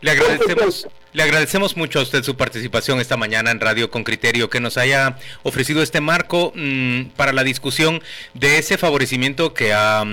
Le 0.00 0.10
agradecemos, 0.10 0.88
le 1.12 1.22
agradecemos 1.22 1.76
mucho 1.76 1.98
a 1.98 2.02
usted 2.02 2.22
su 2.22 2.36
participación 2.36 2.98
esta 2.98 3.18
mañana 3.18 3.50
en 3.50 3.60
Radio 3.60 3.90
con 3.90 4.04
Criterio, 4.04 4.48
que 4.48 4.60
nos 4.60 4.78
haya 4.78 5.18
ofrecido 5.42 5.82
este 5.82 6.00
marco 6.00 6.52
mm, 6.54 7.10
para 7.16 7.34
la 7.34 7.44
discusión 7.44 8.02
de 8.32 8.58
ese 8.58 8.78
favorecimiento 8.78 9.52
que 9.52 9.74
ha... 9.74 10.04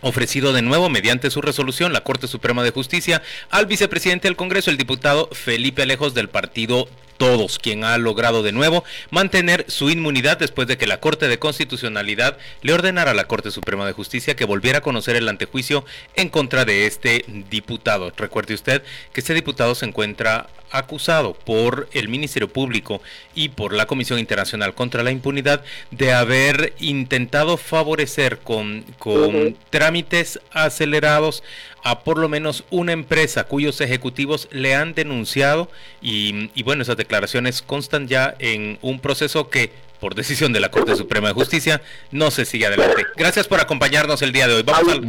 Ofrecido 0.00 0.52
de 0.52 0.62
nuevo 0.62 0.88
mediante 0.88 1.30
su 1.30 1.40
resolución 1.40 1.92
la 1.92 2.02
Corte 2.02 2.28
Suprema 2.28 2.62
de 2.62 2.70
Justicia 2.70 3.22
al 3.50 3.66
vicepresidente 3.66 4.28
del 4.28 4.36
Congreso, 4.36 4.70
el 4.70 4.76
diputado 4.76 5.28
Felipe 5.32 5.82
Alejos 5.82 6.14
del 6.14 6.28
partido 6.28 6.88
Todos, 7.18 7.58
quien 7.58 7.84
ha 7.84 7.98
logrado 7.98 8.42
de 8.42 8.52
nuevo 8.52 8.84
mantener 9.10 9.64
su 9.68 9.90
inmunidad 9.90 10.38
después 10.38 10.66
de 10.68 10.78
que 10.78 10.86
la 10.86 11.00
Corte 11.00 11.28
de 11.28 11.38
Constitucionalidad 11.38 12.38
le 12.62 12.72
ordenara 12.72 13.10
a 13.10 13.14
la 13.14 13.26
Corte 13.26 13.50
Suprema 13.50 13.86
de 13.86 13.92
Justicia 13.92 14.36
que 14.36 14.44
volviera 14.44 14.78
a 14.78 14.82
conocer 14.82 15.16
el 15.16 15.28
antejuicio 15.28 15.84
en 16.14 16.30
contra 16.30 16.64
de 16.64 16.86
este 16.86 17.24
diputado. 17.50 18.12
Recuerde 18.16 18.54
usted 18.54 18.82
que 19.12 19.20
este 19.20 19.34
diputado 19.34 19.74
se 19.74 19.84
encuentra 19.86 20.46
acusado 20.70 21.34
por 21.34 21.88
el 21.92 22.08
Ministerio 22.08 22.48
Público 22.48 23.00
y 23.34 23.50
por 23.50 23.72
la 23.72 23.86
Comisión 23.86 24.18
Internacional 24.18 24.74
contra 24.74 25.02
la 25.02 25.10
Impunidad 25.10 25.64
de 25.90 26.12
haber 26.12 26.72
intentado 26.78 27.56
favorecer 27.56 28.38
con, 28.38 28.82
con 28.98 29.56
trámites 29.70 30.40
acelerados 30.52 31.42
a 31.82 32.00
por 32.00 32.18
lo 32.18 32.28
menos 32.28 32.64
una 32.70 32.92
empresa 32.92 33.44
cuyos 33.44 33.80
ejecutivos 33.80 34.48
le 34.50 34.74
han 34.74 34.94
denunciado 34.94 35.70
y, 36.00 36.50
y 36.54 36.62
bueno, 36.62 36.82
esas 36.82 36.96
declaraciones 36.96 37.62
constan 37.62 38.08
ya 38.08 38.34
en 38.38 38.78
un 38.82 39.00
proceso 39.00 39.48
que 39.48 39.70
por 40.00 40.14
decisión 40.14 40.52
de 40.52 40.60
la 40.60 40.70
Corte 40.70 40.94
Suprema 40.96 41.28
de 41.28 41.34
Justicia, 41.34 41.82
no 42.10 42.30
se 42.30 42.44
sigue 42.44 42.66
adelante. 42.66 43.04
Gracias 43.16 43.48
por 43.48 43.60
acompañarnos 43.60 44.22
el 44.22 44.32
día 44.32 44.46
de 44.46 44.54
hoy. 44.54 44.62
Vamos 44.62 45.00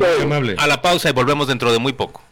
a 0.57 0.67
la 0.67 0.81
pausa 0.81 1.09
y 1.09 1.11
volvemos 1.11 1.47
dentro 1.47 1.71
de 1.71 1.79
muy 1.79 1.93
poco. 1.93 2.23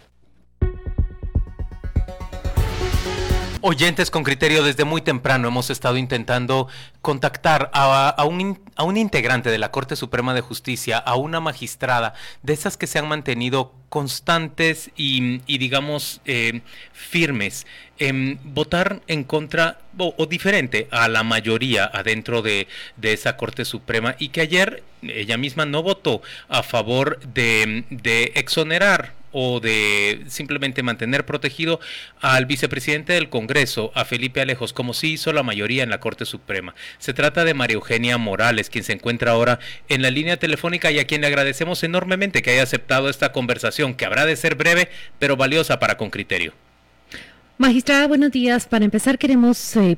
Oyentes 3.61 4.11
con 4.11 4.23
criterio, 4.23 4.63
desde 4.63 4.83
muy 4.83 5.01
temprano 5.01 5.47
hemos 5.47 5.69
estado 5.71 5.97
intentando 5.97 6.67
contactar 7.01 7.71
a, 7.73 8.23
un, 8.25 8.59
a, 8.75 8.83
un, 8.83 8.97
integrante 8.97 9.49
de 9.49 9.57
la 9.57 9.71
Corte 9.71 9.95
Suprema 9.95 10.33
de 10.35 10.41
Justicia, 10.41 10.97
a 10.97 11.15
una 11.15 11.39
magistrada, 11.39 12.13
de 12.43 12.53
esas 12.53 12.77
que 12.77 12.85
se 12.85 12.99
han 12.99 13.07
mantenido 13.07 13.73
constantes 13.89 14.91
y, 14.95 15.39
digamos, 15.57 16.21
eh, 16.25 16.61
firmes 16.93 17.65
en 17.97 18.39
votar 18.43 19.01
en 19.07 19.23
contra 19.23 19.79
o, 19.97 20.25
diferente 20.27 20.87
a 20.91 21.07
la 21.07 21.23
mayoría 21.23 21.85
adentro 21.85 22.43
de, 22.43 22.67
de, 22.97 23.13
esa 23.13 23.37
Corte 23.37 23.65
Suprema 23.65 24.15
y 24.19 24.29
que 24.29 24.41
ayer 24.41 24.83
ella 25.01 25.37
misma 25.37 25.65
no 25.65 25.81
votó 25.81 26.21
a 26.47 26.61
favor 26.61 27.19
de, 27.21 27.85
de 27.89 28.33
exonerar 28.35 29.16
o 29.31 29.59
de 29.59 30.23
simplemente 30.27 30.83
mantener 30.83 31.25
protegido 31.25 31.79
al 32.21 32.45
vicepresidente 32.45 33.13
del 33.13 33.29
Congreso, 33.29 33.91
a 33.95 34.05
Felipe 34.05 34.41
Alejos, 34.41 34.73
como 34.73 34.93
sí 34.93 35.13
hizo 35.13 35.33
la 35.33 35.43
mayoría 35.43 35.83
en 35.83 35.89
la 35.89 35.99
Corte 35.99 36.25
Suprema. 36.25 36.75
Se 36.97 37.13
trata 37.13 37.43
de 37.43 37.53
María 37.53 37.75
Eugenia 37.75 38.17
Morales, 38.17 38.69
quien 38.69 38.83
se 38.83 38.93
encuentra 38.93 39.31
ahora 39.31 39.59
en 39.89 40.01
la 40.01 40.11
línea 40.11 40.37
telefónica 40.37 40.91
y 40.91 40.99
a 40.99 41.05
quien 41.05 41.21
le 41.21 41.27
agradecemos 41.27 41.83
enormemente 41.83 42.41
que 42.41 42.51
haya 42.51 42.63
aceptado 42.63 43.09
esta 43.09 43.31
conversación, 43.31 43.95
que 43.95 44.05
habrá 44.05 44.25
de 44.25 44.35
ser 44.35 44.55
breve, 44.55 44.89
pero 45.19 45.37
valiosa 45.37 45.79
para 45.79 45.97
con 45.97 46.09
criterio. 46.09 46.53
Magistrada, 47.57 48.07
buenos 48.07 48.31
días. 48.31 48.67
Para 48.67 48.85
empezar, 48.85 49.17
queremos, 49.17 49.75
eh, 49.77 49.97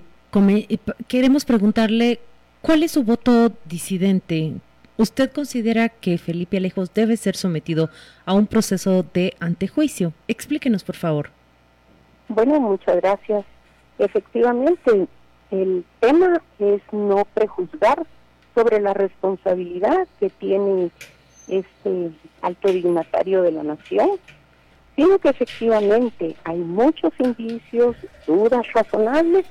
queremos 1.07 1.45
preguntarle 1.45 2.19
cuál 2.61 2.83
es 2.83 2.91
su 2.91 3.03
voto 3.03 3.53
disidente 3.65 4.53
¿Usted 4.99 5.31
considera 5.31 5.87
que 5.87 6.17
Felipe 6.17 6.57
Alejos 6.57 6.93
debe 6.93 7.15
ser 7.15 7.37
sometido 7.37 7.89
a 8.25 8.33
un 8.33 8.47
proceso 8.47 9.05
de 9.13 9.33
antejuicio? 9.39 10.11
Explíquenos, 10.27 10.83
por 10.83 10.97
favor. 10.97 11.29
Bueno, 12.27 12.59
muchas 12.59 12.97
gracias. 12.97 13.45
Efectivamente, 13.97 15.07
el 15.51 15.85
tema 16.01 16.41
es 16.59 16.81
no 16.91 17.23
prejuzgar 17.33 18.05
sobre 18.53 18.81
la 18.81 18.93
responsabilidad 18.93 20.05
que 20.19 20.29
tiene 20.31 20.91
este 21.47 22.11
alto 22.41 22.67
dignatario 22.67 23.41
de 23.43 23.53
la 23.53 23.63
nación, 23.63 24.09
sino 24.97 25.17
que 25.19 25.29
efectivamente 25.29 26.35
hay 26.43 26.57
muchos 26.57 27.13
indicios, 27.19 27.95
dudas 28.27 28.65
razonables 28.73 29.45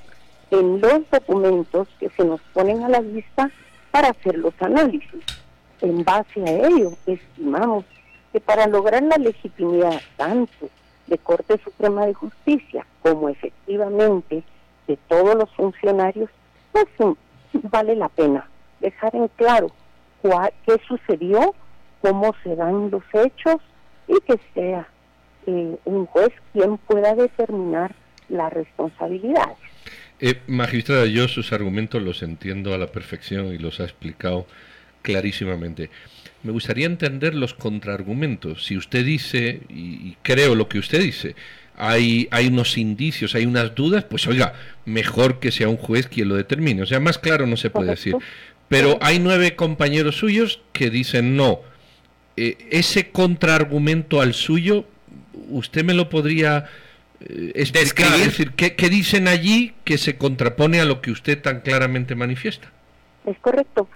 en 0.51 0.79
los 0.83 1.11
documentos 1.11 1.89
que 1.99 2.11
se 2.11 2.25
nos 2.27 2.43
ponen 2.53 2.83
a 2.83 2.91
la 2.91 3.01
vista 3.01 3.51
para 3.99 4.11
hacer 4.11 4.39
los 4.39 4.55
análisis. 4.61 5.25
en 5.81 6.05
base 6.05 6.41
a 6.41 6.69
ello, 6.69 6.93
estimamos 7.05 7.85
que 8.33 8.39
para 8.39 8.69
lograr 8.69 9.03
la 9.03 9.17
legitimidad 9.17 10.01
tanto 10.17 10.69
de 11.09 11.19
Corte 11.19 11.59
Suprema 11.65 12.07
de 12.07 12.15
Justicia 12.15 12.87
como 13.03 13.29
efectivamente 13.29 14.45
de 14.87 14.97
todos 15.09 15.35
los 15.35 15.53
funcionarios, 15.57 16.31
pues 16.71 16.87
vale 17.65 17.97
la 17.97 18.09
pena 18.09 18.49
dejar 18.79 19.17
en 19.17 19.27
claro 19.35 19.73
qué 20.23 20.81
sucedió, 20.87 21.57
cómo 22.01 22.37
se 22.45 22.55
dan 22.55 22.93
los 22.93 23.03
hechos 23.13 23.57
y 24.07 24.21
que 24.21 24.39
sea 24.55 24.87
eh, 25.47 25.77
un 25.85 26.07
juez 26.07 26.31
quien 26.53 26.79
pueda 26.79 27.17
determinar 27.17 27.97
las 28.29 28.53
responsabilidades. 28.53 29.59
Eh, 30.21 30.41
magistrada, 30.49 31.07
yo 31.07 31.29
sus 31.29 31.53
argumentos 31.53 32.03
los 32.03 32.23
entiendo 32.23 32.75
a 32.75 32.79
la 32.79 32.89
perfección 32.89 33.55
y 33.55 33.59
los 33.59 33.81
ha 33.81 33.85
explicado 33.85 34.47
clarísimamente. 35.03 35.91
Me 36.43 36.53
gustaría 36.53 36.87
entender 36.87 37.35
los 37.35 37.55
contraargumentos. 37.55 38.65
Si 38.65 38.77
usted 38.77 39.05
dice, 39.05 39.61
y, 39.69 40.17
creo 40.23 40.55
lo 40.55 40.69
que 40.69 40.79
usted 40.79 41.01
dice, 41.01 41.37
hay, 41.77 42.29
hay 42.33 42.49
unos 42.49 42.77
indicios, 42.79 43.35
hay 43.35 43.47
unas 43.47 43.75
dudas, 43.75 44.05
pues 44.05 44.27
oiga, 44.27 44.55
mejor 44.85 45.39
que 45.39 45.53
sea 45.53 45.69
un 45.69 45.77
juez 45.77 46.09
quien 46.09 46.29
lo 46.29 46.35
determine. 46.35 46.83
O 46.83 46.87
sea, 46.87 46.99
más 46.99 47.19
claro 47.19 47.47
no 47.47 47.57
se 47.57 47.71
puede 47.71 47.91
decir. 47.91 48.17
Pero 48.69 48.99
hay 49.01 49.19
nueve 49.21 49.55
compañeros 49.55 50.17
suyos 50.17 50.61
que 50.73 50.91
dicen 50.91 51.37
no. 51.37 51.61
Eh, 52.37 52.57
ese 52.71 53.11
contraargumento 53.11 54.21
al 54.21 54.35
suyo, 54.35 54.85
¿usted 55.49 55.85
me 55.85 55.95
lo 55.95 56.09
podría 56.09 56.67
eh, 57.21 57.53
explicar? 57.55 58.15
Es 58.15 58.25
decir, 58.27 58.53
¿qué, 58.53 58.75
¿qué 58.75 58.89
dicen 58.89 59.29
allí 59.29 59.75
que 59.85 59.99
se 59.99 60.17
contrapone 60.17 60.81
a 60.81 60.85
lo 60.85 61.01
que 61.01 61.11
usted 61.11 61.41
tan 61.41 61.61
claramente 61.61 62.15
manifiesta? 62.15 62.71
Es 63.27 63.39
correcto. 63.39 63.89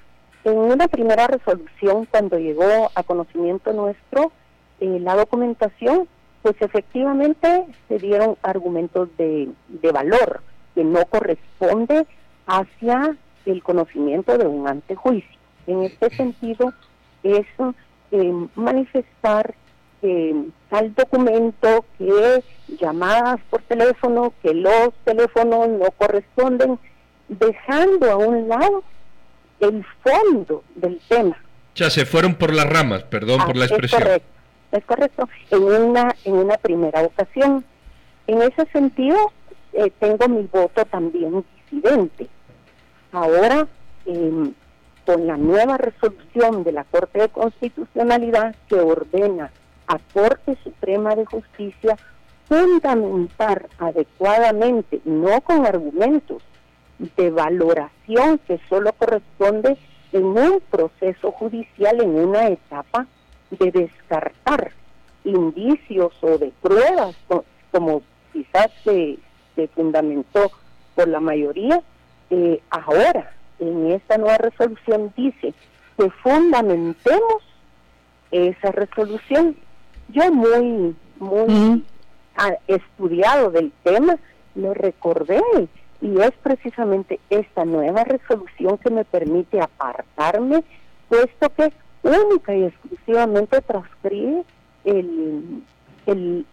En 0.44 0.56
una 0.56 0.88
primera 0.88 1.26
resolución, 1.26 2.06
cuando 2.06 2.38
llegó 2.38 2.90
a 2.94 3.02
conocimiento 3.02 3.72
nuestro 3.72 4.32
eh, 4.80 4.98
la 5.00 5.14
documentación, 5.14 6.08
pues 6.42 6.56
efectivamente 6.60 7.66
se 7.88 7.98
dieron 7.98 8.36
argumentos 8.42 9.08
de, 9.16 9.48
de 9.68 9.92
valor 9.92 10.42
que 10.74 10.82
no 10.82 11.04
corresponde 11.06 12.06
hacia 12.46 13.16
el 13.46 13.62
conocimiento 13.62 14.36
de 14.36 14.46
un 14.46 14.66
antejuicio. 14.66 15.38
En 15.66 15.84
este 15.84 16.10
sentido, 16.10 16.72
es 17.22 17.46
eh, 18.10 18.32
manifestar 18.56 19.54
eh, 20.02 20.34
tal 20.68 20.94
documento 20.94 21.84
que 21.96 22.42
llamadas 22.80 23.40
por 23.50 23.62
teléfono, 23.62 24.32
que 24.42 24.52
los 24.52 24.92
teléfonos 25.04 25.68
no 25.68 25.90
corresponden, 25.96 26.78
dejando 27.28 28.10
a 28.10 28.16
un 28.16 28.48
lado 28.48 28.82
el 29.60 29.84
fondo 30.02 30.64
del 30.74 31.00
tema. 31.08 31.36
Ya 31.74 31.88
se 31.88 32.04
fueron 32.04 32.34
por 32.34 32.52
las 32.52 32.66
ramas, 32.66 33.04
perdón 33.04 33.40
por 33.46 33.56
la 33.56 33.66
expresión. 33.66 34.02
Es 34.02 34.06
correcto, 34.06 34.28
es 34.72 34.84
correcto. 34.84 35.28
En 35.50 35.62
una, 35.62 36.14
en 36.24 36.34
una 36.34 36.56
primera 36.56 37.02
ocasión. 37.02 37.64
En 38.26 38.42
ese 38.42 38.66
sentido, 38.72 39.32
eh, 39.72 39.90
tengo 39.98 40.28
mi 40.28 40.48
voto 40.52 40.84
también 40.84 41.44
disidente. 41.70 42.28
Ahora, 43.12 43.66
em, 44.06 44.52
con 45.06 45.26
la 45.26 45.36
nueva 45.36 45.76
resolución 45.78 46.64
de 46.64 46.72
la 46.72 46.84
Corte 46.84 47.20
de 47.20 47.28
Constitucionalidad 47.28 48.54
que 48.68 48.76
ordena 48.76 49.50
a 49.86 49.98
Corte 50.12 50.56
Suprema 50.62 51.14
de 51.14 51.24
Justicia 51.26 51.96
fundamentar 52.48 53.68
adecuadamente, 53.78 55.00
no 55.04 55.40
con 55.40 55.66
argumentos, 55.66 56.42
de 57.16 57.30
valoración 57.30 58.38
que 58.46 58.60
solo 58.68 58.92
corresponde 58.92 59.76
en 60.12 60.24
un 60.24 60.62
proceso 60.70 61.32
judicial, 61.32 62.00
en 62.00 62.10
una 62.10 62.48
etapa 62.48 63.06
de 63.50 63.70
descartar 63.72 64.72
indicios 65.24 66.12
o 66.20 66.38
de 66.38 66.52
pruebas, 66.60 67.16
como 67.70 68.02
quizás 68.32 68.68
se, 68.84 69.18
fundamentó 69.74 70.50
por 70.94 71.08
la 71.08 71.20
mayoría, 71.20 71.82
eh, 72.30 72.60
ahora 72.70 73.32
en 73.58 73.92
esta 73.92 74.18
nueva 74.18 74.38
resolución 74.38 75.12
dice 75.16 75.54
que 75.96 76.10
fundamentemos 76.22 77.42
esa 78.30 78.72
resolución. 78.72 79.56
Yo 80.12 80.30
muy, 80.30 80.94
muy 81.18 81.84
estudiado 82.66 83.50
del 83.50 83.72
tema, 83.82 84.16
lo 84.54 84.74
recordé 84.74 85.40
y 86.02 86.20
es 86.20 86.32
precisamente 86.42 87.18
esta 87.30 87.64
nueva 87.64 88.04
resolución 88.04 88.76
que 88.76 88.90
me 88.90 89.06
permite 89.06 89.58
apartarme, 89.58 90.64
puesto 91.08 91.48
que 91.54 91.72
única 92.02 92.54
y 92.54 92.64
exclusivamente 92.64 93.62
transcribe 93.62 94.44
el, 94.84 95.62
el, 96.06 96.44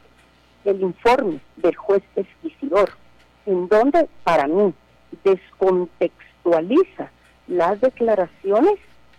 informe 0.63 1.41
del 1.57 1.75
juez 1.75 2.03
esquisidor, 2.15 2.91
en 3.45 3.67
donde 3.67 4.07
para 4.23 4.47
mí 4.47 4.73
descontextualiza 5.25 7.11
las 7.47 7.81
declaraciones 7.81 8.75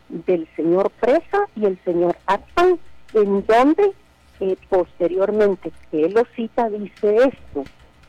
del 0.08 0.48
señor 0.56 0.90
Presa 0.92 1.46
y 1.56 1.66
el 1.66 1.78
señor 1.84 2.16
Atman, 2.26 2.78
en 3.12 3.44
donde 3.44 3.92
eh, 4.40 4.56
posteriormente 4.68 5.72
que 5.90 6.06
él 6.06 6.14
lo 6.14 6.24
cita 6.34 6.68
dice 6.68 7.16
esto, 7.16 7.64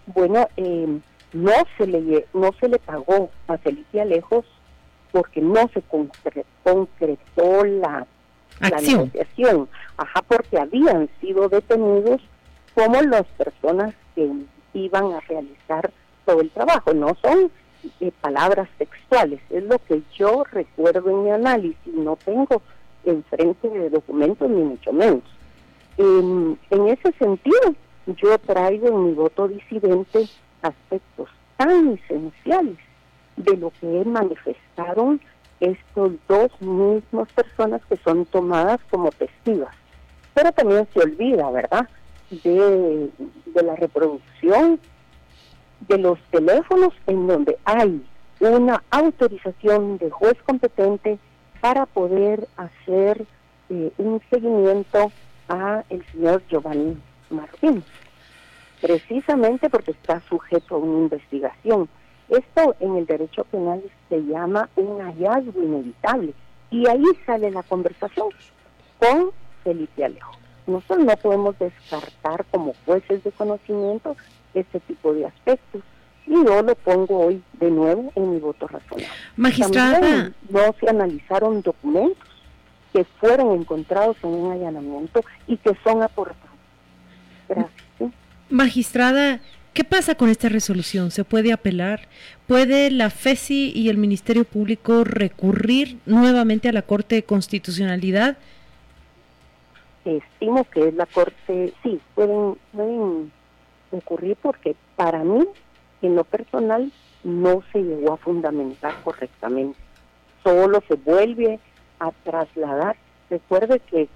bueno, 0.08 0.48
eh, 0.58 1.00
no 1.34 1.54
se 1.78 1.88
le 1.88 2.26
no 2.34 2.52
se 2.60 2.68
le 2.68 2.80
pagó 2.80 3.30
a 3.48 3.58
Felicia 3.58 4.06
Lejos 4.06 4.46
porque 5.12 5.42
no 5.42 5.70
se 5.74 5.84
concretó 6.64 7.66
la, 7.66 8.08
la 8.60 8.82
negociación, 8.82 9.68
ajá, 9.98 10.22
porque 10.22 10.58
habían 10.58 11.10
sido 11.20 11.50
detenidos 11.50 12.22
como 12.74 13.02
las 13.02 13.26
personas 13.38 13.94
que 14.16 14.30
iban 14.74 15.12
a 15.12 15.20
realizar 15.22 15.92
todo 16.26 16.42
el 16.42 16.50
trabajo, 16.52 16.94
no 16.94 17.16
son 17.22 17.52
eh, 18.00 18.12
palabras 18.22 18.70
textuales, 18.78 19.42
es 19.50 19.64
lo 19.64 19.80
que 19.80 20.02
yo 20.18 20.44
recuerdo 20.46 21.10
en 21.10 21.24
mi 21.24 21.32
análisis, 21.32 21.94
no 21.94 22.16
tengo 22.16 22.62
enfrente 23.04 23.68
de 23.68 23.90
documentos 23.90 24.50
ni 24.50 24.62
mucho 24.62 24.94
menos. 24.94 25.24
En 26.02 26.88
ese 26.88 27.12
sentido, 27.20 27.76
yo 28.08 28.38
traigo 28.40 28.88
en 28.88 29.06
mi 29.06 29.14
voto 29.14 29.48
disidente 29.48 30.28
aspectos 30.62 31.30
tan 31.58 31.94
esenciales 31.94 32.78
de 33.38 33.58
lo 33.58 33.72
que 33.80 34.04
manifestaron 34.06 35.22
estos 35.60 36.14
dos 36.28 36.50
mismos 36.60 37.32
personas 37.34 37.82
que 37.88 37.98
son 37.98 38.26
tomadas 38.26 38.80
como 38.90 39.12
testigos. 39.12 39.70
Pero 40.34 40.52
también 40.52 40.88
se 40.94 41.00
olvida, 41.00 41.50
¿verdad?, 41.52 41.88
de, 42.32 43.10
la 43.62 43.76
reproducción 43.76 44.80
de 45.88 45.98
los 45.98 46.20
teléfonos 46.32 46.94
en 47.06 47.28
donde 47.28 47.58
hay 47.66 48.04
una 48.40 48.82
autorización 48.90 49.98
de 49.98 50.10
juez 50.10 50.36
competente 50.46 51.20
para 51.60 51.86
poder 51.86 52.48
hacer 52.58 53.26
eh, 53.70 53.92
un 53.98 54.22
seguimiento 54.30 55.12
a 55.52 55.84
el 55.90 56.04
señor 56.12 56.42
Giovanni 56.50 56.98
Martín 57.30 57.84
precisamente 58.82 59.70
porque 59.70 59.92
está 59.92 60.22
sujeto 60.28 60.76
a 60.76 60.80
una 60.80 61.04
investigación. 61.04 61.88
Esto 62.30 62.76
en 62.80 62.96
el 62.98 63.06
derecho 63.06 63.44
penal 63.46 63.84
se 64.10 64.24
llama 64.24 64.70
un 64.76 65.00
hallazgo 65.02 65.62
inevitable 65.62 66.34
y 66.72 66.88
ahí 66.88 67.04
sale 67.26 67.52
la 67.52 67.64
conversación 67.64 68.30
con 68.98 69.32
Felipe 69.64 70.06
Alejo. 70.06 70.32
Nosotros 70.66 71.06
no 71.06 71.16
podemos 71.18 71.60
descartar 71.60 72.46
como 72.50 72.74
jueces 72.86 73.24
de 73.24 73.32
conocimiento 73.32 74.16
este 74.54 74.80
tipo 74.80 75.14
de 75.14 75.26
aspectos 75.26 75.82
y 76.26 76.34
yo 76.34 76.62
lo 76.62 76.76
pongo 76.76 77.26
hoy 77.26 77.44
de 77.54 77.70
nuevo 77.70 78.12
en 78.16 78.32
mi 78.32 78.40
voto 78.40 78.68
razonable. 78.68 79.08
Magistrada. 79.36 80.32
no 80.50 80.76
se 80.80 80.90
analizaron 80.90 81.62
documentos 81.62 82.31
que 82.94 83.04
fueron 83.20 83.60
encontrados 83.60 84.18
en 84.24 84.30
un 84.30 84.52
allanamiento 84.52 85.24
y 85.48 85.58
que 85.58 85.72
son 85.84 86.04
aportados. 86.04 86.50
Gracias. 87.48 88.12
Magistrada, 88.50 89.40
¿qué 89.74 89.84
pasa 89.84 90.16
con 90.16 90.30
esta 90.30 90.50
resolución? 90.50 91.12
¿Se 91.12 91.24
puede 91.24 91.54
apelar? 91.54 92.08
¿Puede 92.48 92.92
la 92.92 93.10
FESI 93.10 93.72
y 93.74 93.90
el 93.90 93.98
Ministerio 93.98 94.44
Público 94.44 95.04
recurrir 95.04 96.00
nuevamente 96.06 96.68
a 96.68 96.74
la 96.74 96.82
Corte 96.82 97.16
de 97.16 97.24
Constitucionalidad? 97.24 98.38
Estimo 100.04 100.66
que 100.66 100.90
es 100.90 100.94
la 100.96 101.06
Corte, 101.06 101.74
sí, 101.84 102.00
pueden, 102.16 102.58
pueden 102.74 103.32
recurrir 103.92 104.36
porque 104.42 104.76
para 104.96 105.24
mí, 105.24 105.46
en 106.02 106.16
lo 106.16 106.24
personal, 106.24 106.92
no 107.24 107.64
se 107.72 107.82
llegó 107.82 108.14
a 108.14 108.18
fundamentar 108.18 108.96
correctamente. 109.04 109.78
Solo 110.44 110.82
se 110.88 110.96
vuelve 110.96 111.60
a 112.02 112.12
trasladar. 112.24 112.96
Recuerde 113.30 113.80
que 113.80 114.10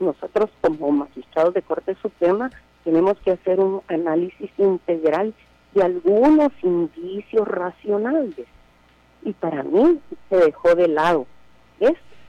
nosotros 0.00 0.50
como 0.60 0.90
magistrados 0.90 1.54
de 1.54 1.62
Corte 1.62 1.96
Suprema 2.02 2.50
tenemos 2.84 3.16
que 3.24 3.32
hacer 3.32 3.60
un 3.60 3.82
análisis 3.88 4.50
integral 4.58 5.34
de 5.74 5.82
algunos 5.82 6.52
indicios 6.62 7.46
racionales. 7.46 8.46
Y 9.22 9.32
para 9.32 9.62
mí 9.62 10.00
se 10.28 10.36
dejó 10.36 10.74
de 10.74 10.88
lado 10.88 11.26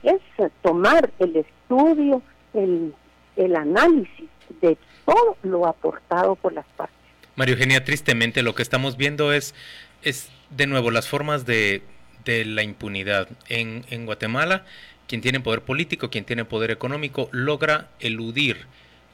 esto 0.02 0.44
es 0.44 0.52
tomar 0.62 1.10
el 1.18 1.36
estudio, 1.36 2.22
el, 2.54 2.94
el 3.36 3.56
análisis 3.56 4.28
de 4.60 4.76
todo 5.04 5.36
lo 5.42 5.66
aportado 5.66 6.36
por 6.36 6.52
las 6.52 6.66
partes. 6.76 6.96
María 7.36 7.54
Eugenia, 7.54 7.84
tristemente 7.84 8.42
lo 8.42 8.54
que 8.54 8.62
estamos 8.62 8.96
viendo 8.96 9.32
es, 9.32 9.54
es 10.02 10.30
de 10.50 10.66
nuevo 10.66 10.90
las 10.90 11.08
formas 11.08 11.46
de, 11.46 11.82
de 12.24 12.44
la 12.44 12.62
impunidad. 12.62 13.28
En, 13.48 13.84
en 13.90 14.06
Guatemala, 14.06 14.64
quien 15.08 15.20
tiene 15.20 15.40
poder 15.40 15.62
político, 15.62 16.10
quien 16.10 16.24
tiene 16.24 16.44
poder 16.44 16.70
económico, 16.70 17.28
logra 17.32 17.88
eludir 17.98 18.66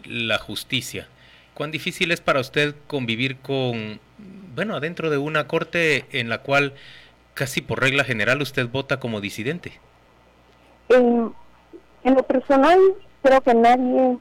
la 0.05 0.39
justicia. 0.39 1.09
¿Cuán 1.55 1.71
difícil 1.71 2.11
es 2.11 2.21
para 2.21 2.41
usted 2.41 2.75
convivir 2.87 3.37
con, 3.39 4.01
bueno, 4.55 4.75
adentro 4.75 5.09
de 5.09 5.19
una 5.19 5.47
corte 5.47 6.05
en 6.11 6.29
la 6.29 6.39
cual 6.39 6.75
casi 7.33 7.61
por 7.61 7.81
regla 7.81 8.05
general 8.05 8.43
usted 8.43 8.69
vota 8.69 8.99
como 8.99 9.21
disidente? 9.21 9.81
En, 10.89 11.33
en 12.03 12.15
lo 12.15 12.23
personal, 12.25 12.79
creo 13.23 13.41
que 13.41 13.55
nadie 13.55 14.19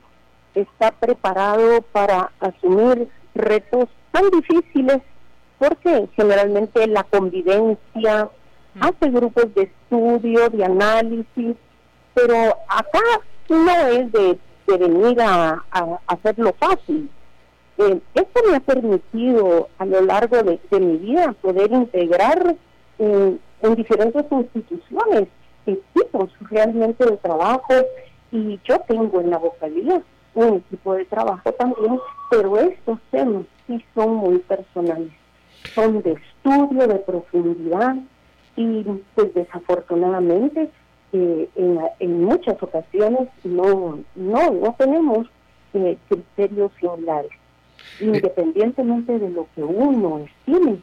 está 0.54 0.92
preparado 0.92 1.82
para 1.82 2.32
asumir 2.40 3.10
retos 3.34 3.90
tan 4.12 4.30
difíciles 4.30 5.02
porque 5.58 6.08
generalmente 6.16 6.86
la 6.88 7.04
convivencia 7.04 8.30
mm. 8.76 8.84
hace 8.84 9.10
grupos 9.10 9.54
de 9.56 9.64
estudio, 9.64 10.50
de 10.50 10.66
análisis, 10.66 11.56
pero 12.14 12.58
acá 12.68 13.00
no 13.50 13.88
es 13.88 14.12
de, 14.12 14.40
venir 14.68 15.22
a, 15.22 15.64
hacerlo 16.08 16.54
fácil. 16.58 17.10
Eh, 17.78 18.00
esto 18.14 18.42
me 18.48 18.56
ha 18.56 18.60
permitido 18.60 19.68
a 19.78 19.86
lo 19.86 20.02
largo 20.02 20.38
de, 20.44 20.60
mi 20.80 20.98
vida 20.98 21.34
poder 21.42 21.72
integrar 21.72 22.56
en 23.00 23.40
diferentes 23.76 24.26
instituciones 24.32 25.28
equipos 25.66 26.30
realmente 26.50 27.06
de 27.06 27.18
trabajo 27.18 27.74
y 28.32 28.60
yo 28.66 28.80
tengo 28.88 29.22
en 29.22 29.30
la 29.30 29.38
vocalía 29.38 30.02
un 30.36 30.56
equipo 30.56 30.96
de 30.96 31.06
trabajo 31.06 31.52
también, 31.54 32.00
pero 32.30 32.58
estos 32.58 33.00
temas 33.12 33.44
sí 33.68 33.84
son 33.94 34.16
muy 34.16 34.40
personales, 34.40 35.12
son 35.76 36.02
de 36.02 36.14
estudio, 36.14 36.88
de 36.88 36.96
profundidad 36.96 37.96
y 38.56 38.84
pues 39.16 39.34
desafortunadamente 39.34 40.70
eh, 41.14 41.50
en, 42.00 42.24
muchas 42.24 42.62
ocasiones 42.62 43.30
no, 43.44 44.00
no, 44.16 44.52
no 44.52 44.76
tenemos 44.78 45.28
eh, 45.74 45.98
criterios 46.10 46.72
similares. 46.80 47.32
Eh. 48.00 48.06
Independientemente 48.06 49.20
de 49.20 49.30
lo 49.30 49.48
que 49.56 49.64
uno 49.64 50.20
estime, 50.20 50.78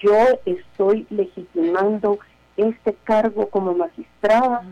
yo 0.00 0.16
estoy 0.44 1.06
legitimando 1.10 2.18
este 2.56 2.94
cargo 3.04 3.48
como 3.48 3.74
magistrada 3.74 4.62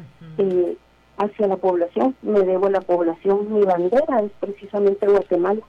hacia 1.16 1.46
la 1.46 1.56
población, 1.56 2.14
me 2.22 2.40
debo 2.40 2.66
a 2.66 2.70
la 2.70 2.80
población, 2.80 3.52
mi 3.52 3.62
bandera 3.62 4.20
es 4.20 4.32
precisamente 4.40 5.06
Guatemala 5.06 5.60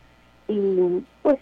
y 0.47 1.03
pues 1.21 1.38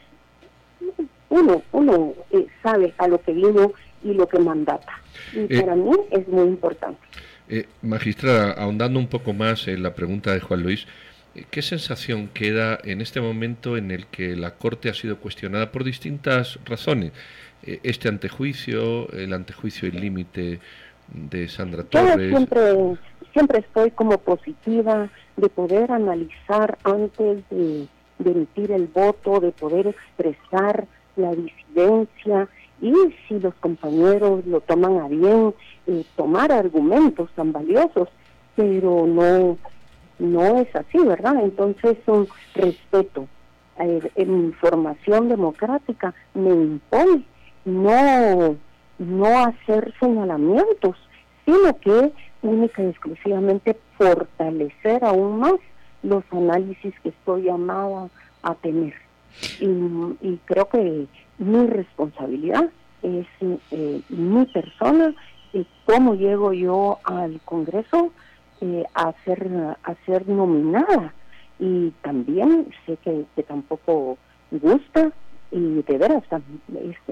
uno, 1.29 1.61
uno 1.71 2.13
eh, 2.31 2.47
sabe 2.61 2.93
a 2.97 3.07
lo 3.07 3.21
que 3.21 3.31
vino 3.31 3.71
y 4.03 4.13
lo 4.13 4.27
que 4.27 4.39
mandata 4.39 5.01
y 5.33 5.53
eh, 5.53 5.61
para 5.61 5.75
mí 5.75 5.91
es 6.11 6.27
muy 6.27 6.43
importante. 6.43 6.99
Eh, 7.51 7.67
magistrada, 7.83 8.53
ahondando 8.53 8.97
un 8.97 9.07
poco 9.07 9.33
más 9.33 9.67
en 9.67 9.83
la 9.83 9.93
pregunta 9.93 10.33
de 10.33 10.39
Juan 10.39 10.63
Luis, 10.63 10.87
¿qué 11.51 11.61
sensación 11.61 12.29
queda 12.29 12.79
en 12.83 13.01
este 13.01 13.21
momento 13.21 13.77
en 13.77 13.91
el 13.91 14.07
que 14.07 14.35
la 14.35 14.55
Corte 14.55 14.89
ha 14.89 14.93
sido 14.93 15.17
cuestionada 15.17 15.71
por 15.71 15.83
distintas 15.83 16.59
razones? 16.65 17.11
este 17.63 18.09
antejuicio, 18.09 19.11
el 19.11 19.33
antejuicio 19.33 19.87
y 19.87 19.91
límite 19.91 20.59
de 21.13 21.47
Sandra 21.47 21.83
Torres 21.83 22.33
siempre 23.33 23.59
estoy 23.59 23.91
como 23.91 24.17
positiva 24.17 25.09
de 25.37 25.49
poder 25.49 25.91
analizar 25.91 26.77
antes 26.83 27.43
de, 27.49 27.87
emitir 28.23 28.71
el 28.71 28.87
voto, 28.87 29.39
de 29.39 29.51
poder 29.51 29.87
expresar 29.87 30.85
la 31.15 31.31
disidencia 31.31 32.47
y 32.81 32.93
si 33.27 33.39
los 33.39 33.53
compañeros 33.55 34.45
lo 34.45 34.59
toman 34.61 34.97
a 34.97 35.07
bien, 35.07 35.53
eh, 35.87 36.03
tomar 36.15 36.51
argumentos 36.51 37.29
tan 37.35 37.51
valiosos, 37.51 38.09
pero 38.55 39.05
no, 39.05 39.57
no 40.19 40.57
es 40.59 40.75
así, 40.75 40.97
¿verdad? 40.99 41.43
Entonces 41.43 41.97
un 42.07 42.27
respeto. 42.55 43.27
Eh, 43.79 44.11
en 44.15 44.53
formación 44.53 45.29
democrática 45.29 46.13
me 46.33 46.49
impone 46.49 47.23
no, 47.65 48.55
no 48.99 49.45
hacer 49.45 49.93
señalamientos, 49.99 50.97
sino 51.45 51.77
que 51.79 52.11
única 52.41 52.83
y 52.83 52.87
exclusivamente 52.87 53.77
fortalecer 53.97 55.03
aún 55.03 55.39
más 55.39 55.53
los 56.03 56.23
análisis 56.31 56.93
que 57.01 57.09
estoy 57.09 57.43
llamada 57.43 58.09
a 58.43 58.55
tener. 58.55 58.93
Y, 59.59 60.39
creo 60.45 60.67
que 60.67 61.07
mi 61.41 61.67
responsabilidad 61.67 62.69
es 63.01 63.27
eh, 63.71 64.01
mi 64.09 64.45
persona, 64.45 65.13
y 65.53 65.65
cómo 65.85 66.15
llego 66.15 66.53
yo 66.53 66.99
al 67.03 67.41
Congreso 67.43 68.11
eh, 68.61 68.85
a, 68.93 69.13
ser, 69.25 69.49
a 69.83 69.95
ser 70.05 70.27
nominada. 70.29 71.13
Y 71.59 71.91
también 72.01 72.67
sé 72.85 72.97
que, 72.97 73.25
tampoco 73.43 74.17
gusta 74.51 75.11
y 75.51 75.81
de 75.81 75.97
veras, 75.97 76.23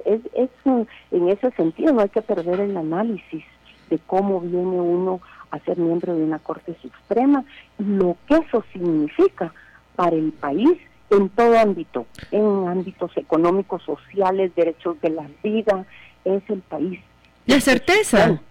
es, 0.06 0.50
en 1.12 1.30
ese 1.30 1.52
sentido 1.52 1.94
no 1.94 2.02
hay 2.02 2.10
que 2.10 2.22
perder 2.22 2.62
el 2.62 2.78
análisis 2.78 3.44
de 3.90 4.00
cómo 4.08 4.40
viene 4.40 4.80
uno 4.80 5.20
a 5.52 5.60
ser 5.60 5.78
miembro 5.78 6.16
de 6.16 6.24
una 6.24 6.40
Corte 6.40 6.76
Suprema, 6.82 7.44
lo 7.78 8.16
que 8.28 8.36
eso 8.36 8.64
significa 8.72 9.54
para 9.96 10.16
el 10.16 10.32
país 10.32 10.78
en 11.12 11.30
todo 11.30 11.58
ámbito, 11.58 12.06
en 12.32 12.68
ámbitos 12.68 13.16
económicos, 13.18 13.84
sociales, 13.84 14.52
derechos 14.56 15.00
de 15.02 15.10
la 15.10 15.28
vida, 15.44 15.86
es 16.26 16.44
el 16.50 16.60
país. 16.62 17.00
La 17.46 17.60
certeza, 17.60 18.42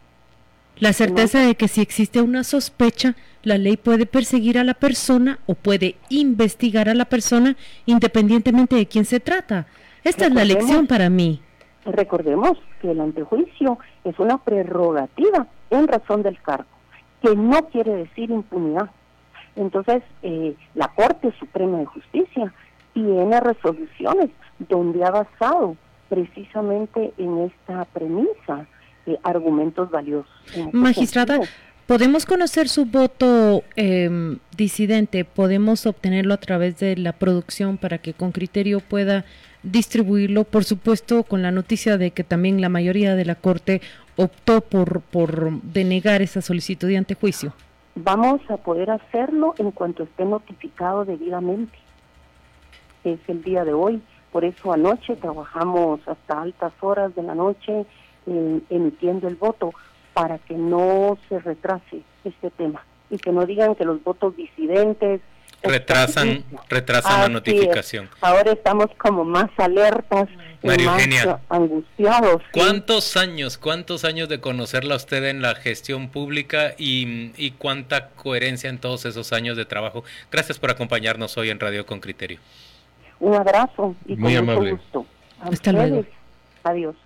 la 0.78 0.92
certeza 0.92 1.40
de 1.40 1.54
que 1.54 1.68
si 1.68 1.80
existe 1.80 2.20
una 2.20 2.44
sospecha, 2.44 3.14
la 3.42 3.58
ley 3.58 3.76
puede 3.76 4.06
perseguir 4.06 4.58
a 4.58 4.64
la 4.64 4.74
persona 4.74 5.38
o 5.46 5.54
puede 5.54 5.96
investigar 6.08 6.88
a 6.88 6.94
la 6.94 7.04
persona 7.04 7.56
independientemente 7.86 8.76
de 8.76 8.86
quién 8.86 9.04
se 9.04 9.20
trata. 9.20 9.66
Esta 10.04 10.26
es 10.26 10.34
la 10.34 10.44
lección 10.44 10.86
para 10.86 11.10
mí. 11.10 11.40
Recordemos 11.84 12.58
que 12.80 12.90
el 12.90 13.00
antejuicio 13.00 13.78
es 14.04 14.18
una 14.18 14.38
prerrogativa 14.38 15.46
en 15.70 15.88
razón 15.88 16.22
del 16.22 16.40
cargo, 16.42 16.68
que 17.22 17.34
no 17.34 17.68
quiere 17.68 17.92
decir 17.92 18.30
impunidad. 18.30 18.90
Entonces, 19.58 20.02
eh, 20.22 20.54
la 20.74 20.88
Corte 20.88 21.32
Suprema 21.38 21.78
de 21.78 21.86
Justicia 21.86 22.54
tiene 22.94 23.40
resoluciones 23.40 24.30
donde 24.58 25.04
ha 25.04 25.10
basado 25.10 25.76
precisamente 26.08 27.12
en 27.18 27.38
esta 27.38 27.84
premisa 27.86 28.66
argumentos 29.22 29.90
valiosos. 29.90 30.30
Este 30.46 30.70
Magistrada, 30.72 31.40
¿podemos 31.86 32.26
conocer 32.26 32.68
su 32.68 32.84
voto 32.84 33.62
em, 33.76 34.38
disidente? 34.56 35.24
¿Podemos 35.24 35.86
obtenerlo 35.86 36.34
a 36.34 36.38
través 36.38 36.78
de 36.78 36.96
la 36.96 37.12
producción 37.12 37.78
para 37.78 37.98
que 37.98 38.12
con 38.12 38.32
criterio 38.32 38.80
pueda 38.80 39.24
distribuirlo, 39.62 40.44
por 40.44 40.64
supuesto, 40.64 41.24
con 41.24 41.42
la 41.42 41.50
noticia 41.50 41.98
de 41.98 42.10
que 42.10 42.24
también 42.24 42.60
la 42.60 42.68
mayoría 42.68 43.14
de 43.14 43.24
la 43.24 43.34
Corte 43.34 43.80
optó 44.16 44.60
por, 44.60 45.00
por 45.00 45.62
denegar 45.62 46.22
esa 46.22 46.42
solicitud 46.42 46.88
de 46.88 46.98
antejuicio. 46.98 47.52
Vamos 48.00 48.40
a 48.48 48.58
poder 48.58 48.92
hacerlo 48.92 49.54
en 49.58 49.72
cuanto 49.72 50.04
esté 50.04 50.24
notificado 50.24 51.04
debidamente. 51.04 51.76
Es 53.02 53.18
el 53.26 53.42
día 53.42 53.64
de 53.64 53.72
hoy, 53.72 54.00
por 54.30 54.44
eso 54.44 54.72
anoche 54.72 55.16
trabajamos 55.16 56.06
hasta 56.06 56.42
altas 56.42 56.72
horas 56.80 57.12
de 57.16 57.24
la 57.24 57.34
noche 57.34 57.86
emitiendo 58.24 59.26
el 59.26 59.34
voto 59.34 59.72
para 60.14 60.38
que 60.38 60.54
no 60.54 61.18
se 61.28 61.40
retrase 61.40 62.02
este 62.22 62.50
tema 62.50 62.84
y 63.10 63.18
que 63.18 63.32
no 63.32 63.44
digan 63.44 63.74
que 63.74 63.84
los 63.84 64.04
votos 64.04 64.36
disidentes 64.36 65.20
retrasan 65.62 66.44
retrasan 66.68 67.20
la 67.20 67.28
notificación. 67.28 68.08
Ahora 68.20 68.52
estamos 68.52 68.86
como 68.98 69.24
más 69.24 69.50
alertas, 69.56 70.28
más 70.62 71.38
angustiados. 71.48 72.42
¿Cuántos 72.52 73.16
años, 73.16 73.58
cuántos 73.58 74.04
años 74.04 74.28
de 74.28 74.40
conocerla 74.40 74.96
usted 74.96 75.24
en 75.24 75.42
la 75.42 75.54
gestión 75.54 76.08
pública 76.10 76.74
y, 76.78 77.32
y, 77.36 77.52
cuánta 77.52 78.10
coherencia 78.10 78.70
en 78.70 78.78
todos 78.78 79.04
esos 79.04 79.32
años 79.32 79.56
de 79.56 79.64
trabajo? 79.64 80.04
Gracias 80.30 80.58
por 80.58 80.70
acompañarnos 80.70 81.36
hoy 81.38 81.50
en 81.50 81.60
Radio 81.60 81.86
con 81.86 82.00
Criterio. 82.00 82.38
Un 83.20 83.34
abrazo 83.34 83.94
y 84.06 84.16
Muy 84.16 84.34
con 84.34 84.50
amable. 84.50 84.72
mucho 84.72 84.82
gusto. 84.82 85.06
Hasta 85.40 85.72
luego. 85.72 86.04
Adiós. 86.64 86.96